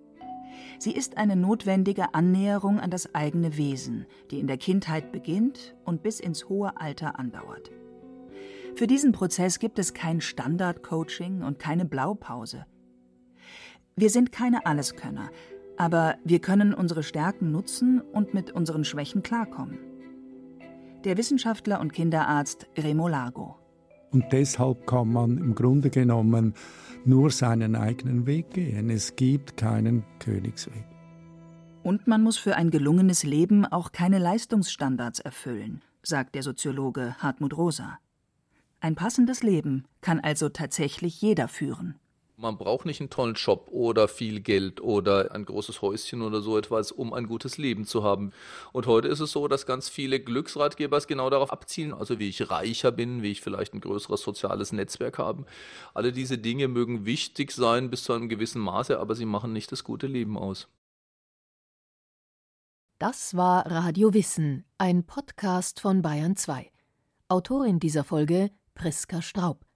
Sie 0.79 0.91
ist 0.91 1.17
eine 1.17 1.35
notwendige 1.35 2.13
Annäherung 2.13 2.79
an 2.79 2.91
das 2.91 3.13
eigene 3.15 3.57
Wesen, 3.57 4.05
die 4.31 4.39
in 4.39 4.47
der 4.47 4.57
Kindheit 4.57 5.11
beginnt 5.11 5.75
und 5.85 6.03
bis 6.03 6.19
ins 6.19 6.49
hohe 6.49 6.79
Alter 6.79 7.19
andauert. 7.19 7.71
Für 8.75 8.87
diesen 8.87 9.11
Prozess 9.11 9.59
gibt 9.59 9.79
es 9.79 9.93
kein 9.93 10.21
Standard-Coaching 10.21 11.41
und 11.41 11.57
keine 11.57 11.85
Blaupause. 11.85 12.65
Wir 13.95 14.11
sind 14.11 14.31
keine 14.31 14.67
Alleskönner, 14.67 15.31
aber 15.77 16.17
wir 16.23 16.39
können 16.39 16.73
unsere 16.73 17.01
Stärken 17.01 17.51
nutzen 17.51 18.01
und 18.01 18.35
mit 18.35 18.51
unseren 18.51 18.83
Schwächen 18.83 19.23
klarkommen. 19.23 19.79
Der 21.05 21.17
Wissenschaftler 21.17 21.79
und 21.79 21.93
Kinderarzt 21.93 22.67
Remo 22.77 23.07
Lago. 23.07 23.57
Und 24.11 24.25
deshalb 24.31 24.87
kann 24.87 25.11
man 25.11 25.37
im 25.37 25.55
Grunde 25.55 25.89
genommen 25.89 26.53
nur 27.05 27.29
seinen 27.31 27.75
eigenen 27.75 28.25
Weg 28.25 28.51
gehen. 28.51 28.89
Es 28.89 29.15
gibt 29.15 29.57
keinen 29.57 30.03
Königsweg. 30.19 30.85
Und 31.83 32.07
man 32.07 32.21
muss 32.21 32.37
für 32.37 32.55
ein 32.55 32.69
gelungenes 32.69 33.23
Leben 33.23 33.65
auch 33.65 33.91
keine 33.91 34.19
Leistungsstandards 34.19 35.19
erfüllen, 35.19 35.81
sagt 36.03 36.35
der 36.35 36.43
Soziologe 36.43 37.15
Hartmut 37.19 37.55
Rosa. 37.55 37.99
Ein 38.79 38.95
passendes 38.95 39.41
Leben 39.41 39.85
kann 40.01 40.19
also 40.19 40.49
tatsächlich 40.49 41.21
jeder 41.21 41.47
führen. 41.47 41.95
Man 42.39 42.55
braucht 42.55 42.85
nicht 42.85 43.01
einen 43.01 43.09
tollen 43.09 43.33
Job 43.33 43.67
oder 43.71 44.07
viel 44.07 44.41
Geld 44.41 44.79
oder 44.79 45.33
ein 45.33 45.43
großes 45.43 45.81
Häuschen 45.81 46.21
oder 46.21 46.41
so 46.41 46.55
etwas, 46.55 46.91
um 46.91 47.11
ein 47.11 47.25
gutes 47.25 47.57
Leben 47.57 47.83
zu 47.83 48.03
haben. 48.03 48.31
Und 48.71 48.85
heute 48.85 49.07
ist 49.07 49.21
es 49.21 49.31
so, 49.31 49.47
dass 49.47 49.65
ganz 49.65 49.89
viele 49.89 50.19
Glücksratgeber 50.19 50.97
es 50.97 51.07
genau 51.07 51.31
darauf 51.31 51.51
abzielen, 51.51 51.95
also 51.95 52.19
wie 52.19 52.29
ich 52.29 52.51
reicher 52.51 52.91
bin, 52.91 53.23
wie 53.23 53.31
ich 53.31 53.41
vielleicht 53.41 53.73
ein 53.73 53.81
größeres 53.81 54.21
soziales 54.21 54.71
Netzwerk 54.71 55.17
habe. 55.17 55.45
Alle 55.95 56.11
diese 56.11 56.37
Dinge 56.37 56.67
mögen 56.67 57.07
wichtig 57.07 57.51
sein 57.51 57.89
bis 57.89 58.03
zu 58.03 58.13
einem 58.13 58.29
gewissen 58.29 58.61
Maße, 58.61 58.99
aber 58.99 59.15
sie 59.15 59.25
machen 59.25 59.51
nicht 59.51 59.71
das 59.71 59.83
gute 59.83 60.05
Leben 60.05 60.37
aus. 60.37 60.67
Das 62.99 63.35
war 63.35 63.65
Radio 63.65 64.13
Wissen, 64.13 64.63
ein 64.77 65.07
Podcast 65.07 65.79
von 65.79 66.03
Bayern 66.03 66.35
2. 66.35 66.71
Autorin 67.29 67.79
dieser 67.79 68.03
Folge 68.03 68.51
Priska 68.75 69.23
Straub. 69.23 69.66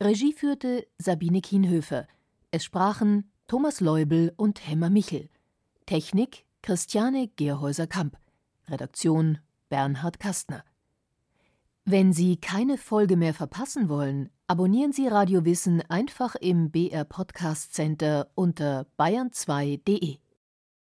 Regie 0.00 0.34
führte 0.34 0.86
Sabine 0.98 1.40
Kienhöfer. 1.40 2.06
Es 2.50 2.64
sprachen 2.64 3.30
Thomas 3.46 3.80
Leubel 3.80 4.34
und 4.36 4.68
Hemmer 4.68 4.90
Michel. 4.90 5.30
Technik 5.86 6.44
Christiane 6.60 7.28
Gerhäuser-Kamp. 7.36 8.18
Redaktion 8.68 9.38
Bernhard 9.70 10.20
Kastner. 10.20 10.64
Wenn 11.86 12.12
Sie 12.12 12.36
keine 12.36 12.76
Folge 12.76 13.16
mehr 13.16 13.32
verpassen 13.32 13.88
wollen, 13.88 14.28
abonnieren 14.48 14.92
Sie 14.92 15.08
Radio 15.08 15.46
Wissen 15.46 15.80
einfach 15.88 16.34
im 16.34 16.70
BR 16.70 17.04
Podcast 17.04 17.72
Center 17.72 18.28
unter 18.34 18.86
bayern2.de. 18.98 20.18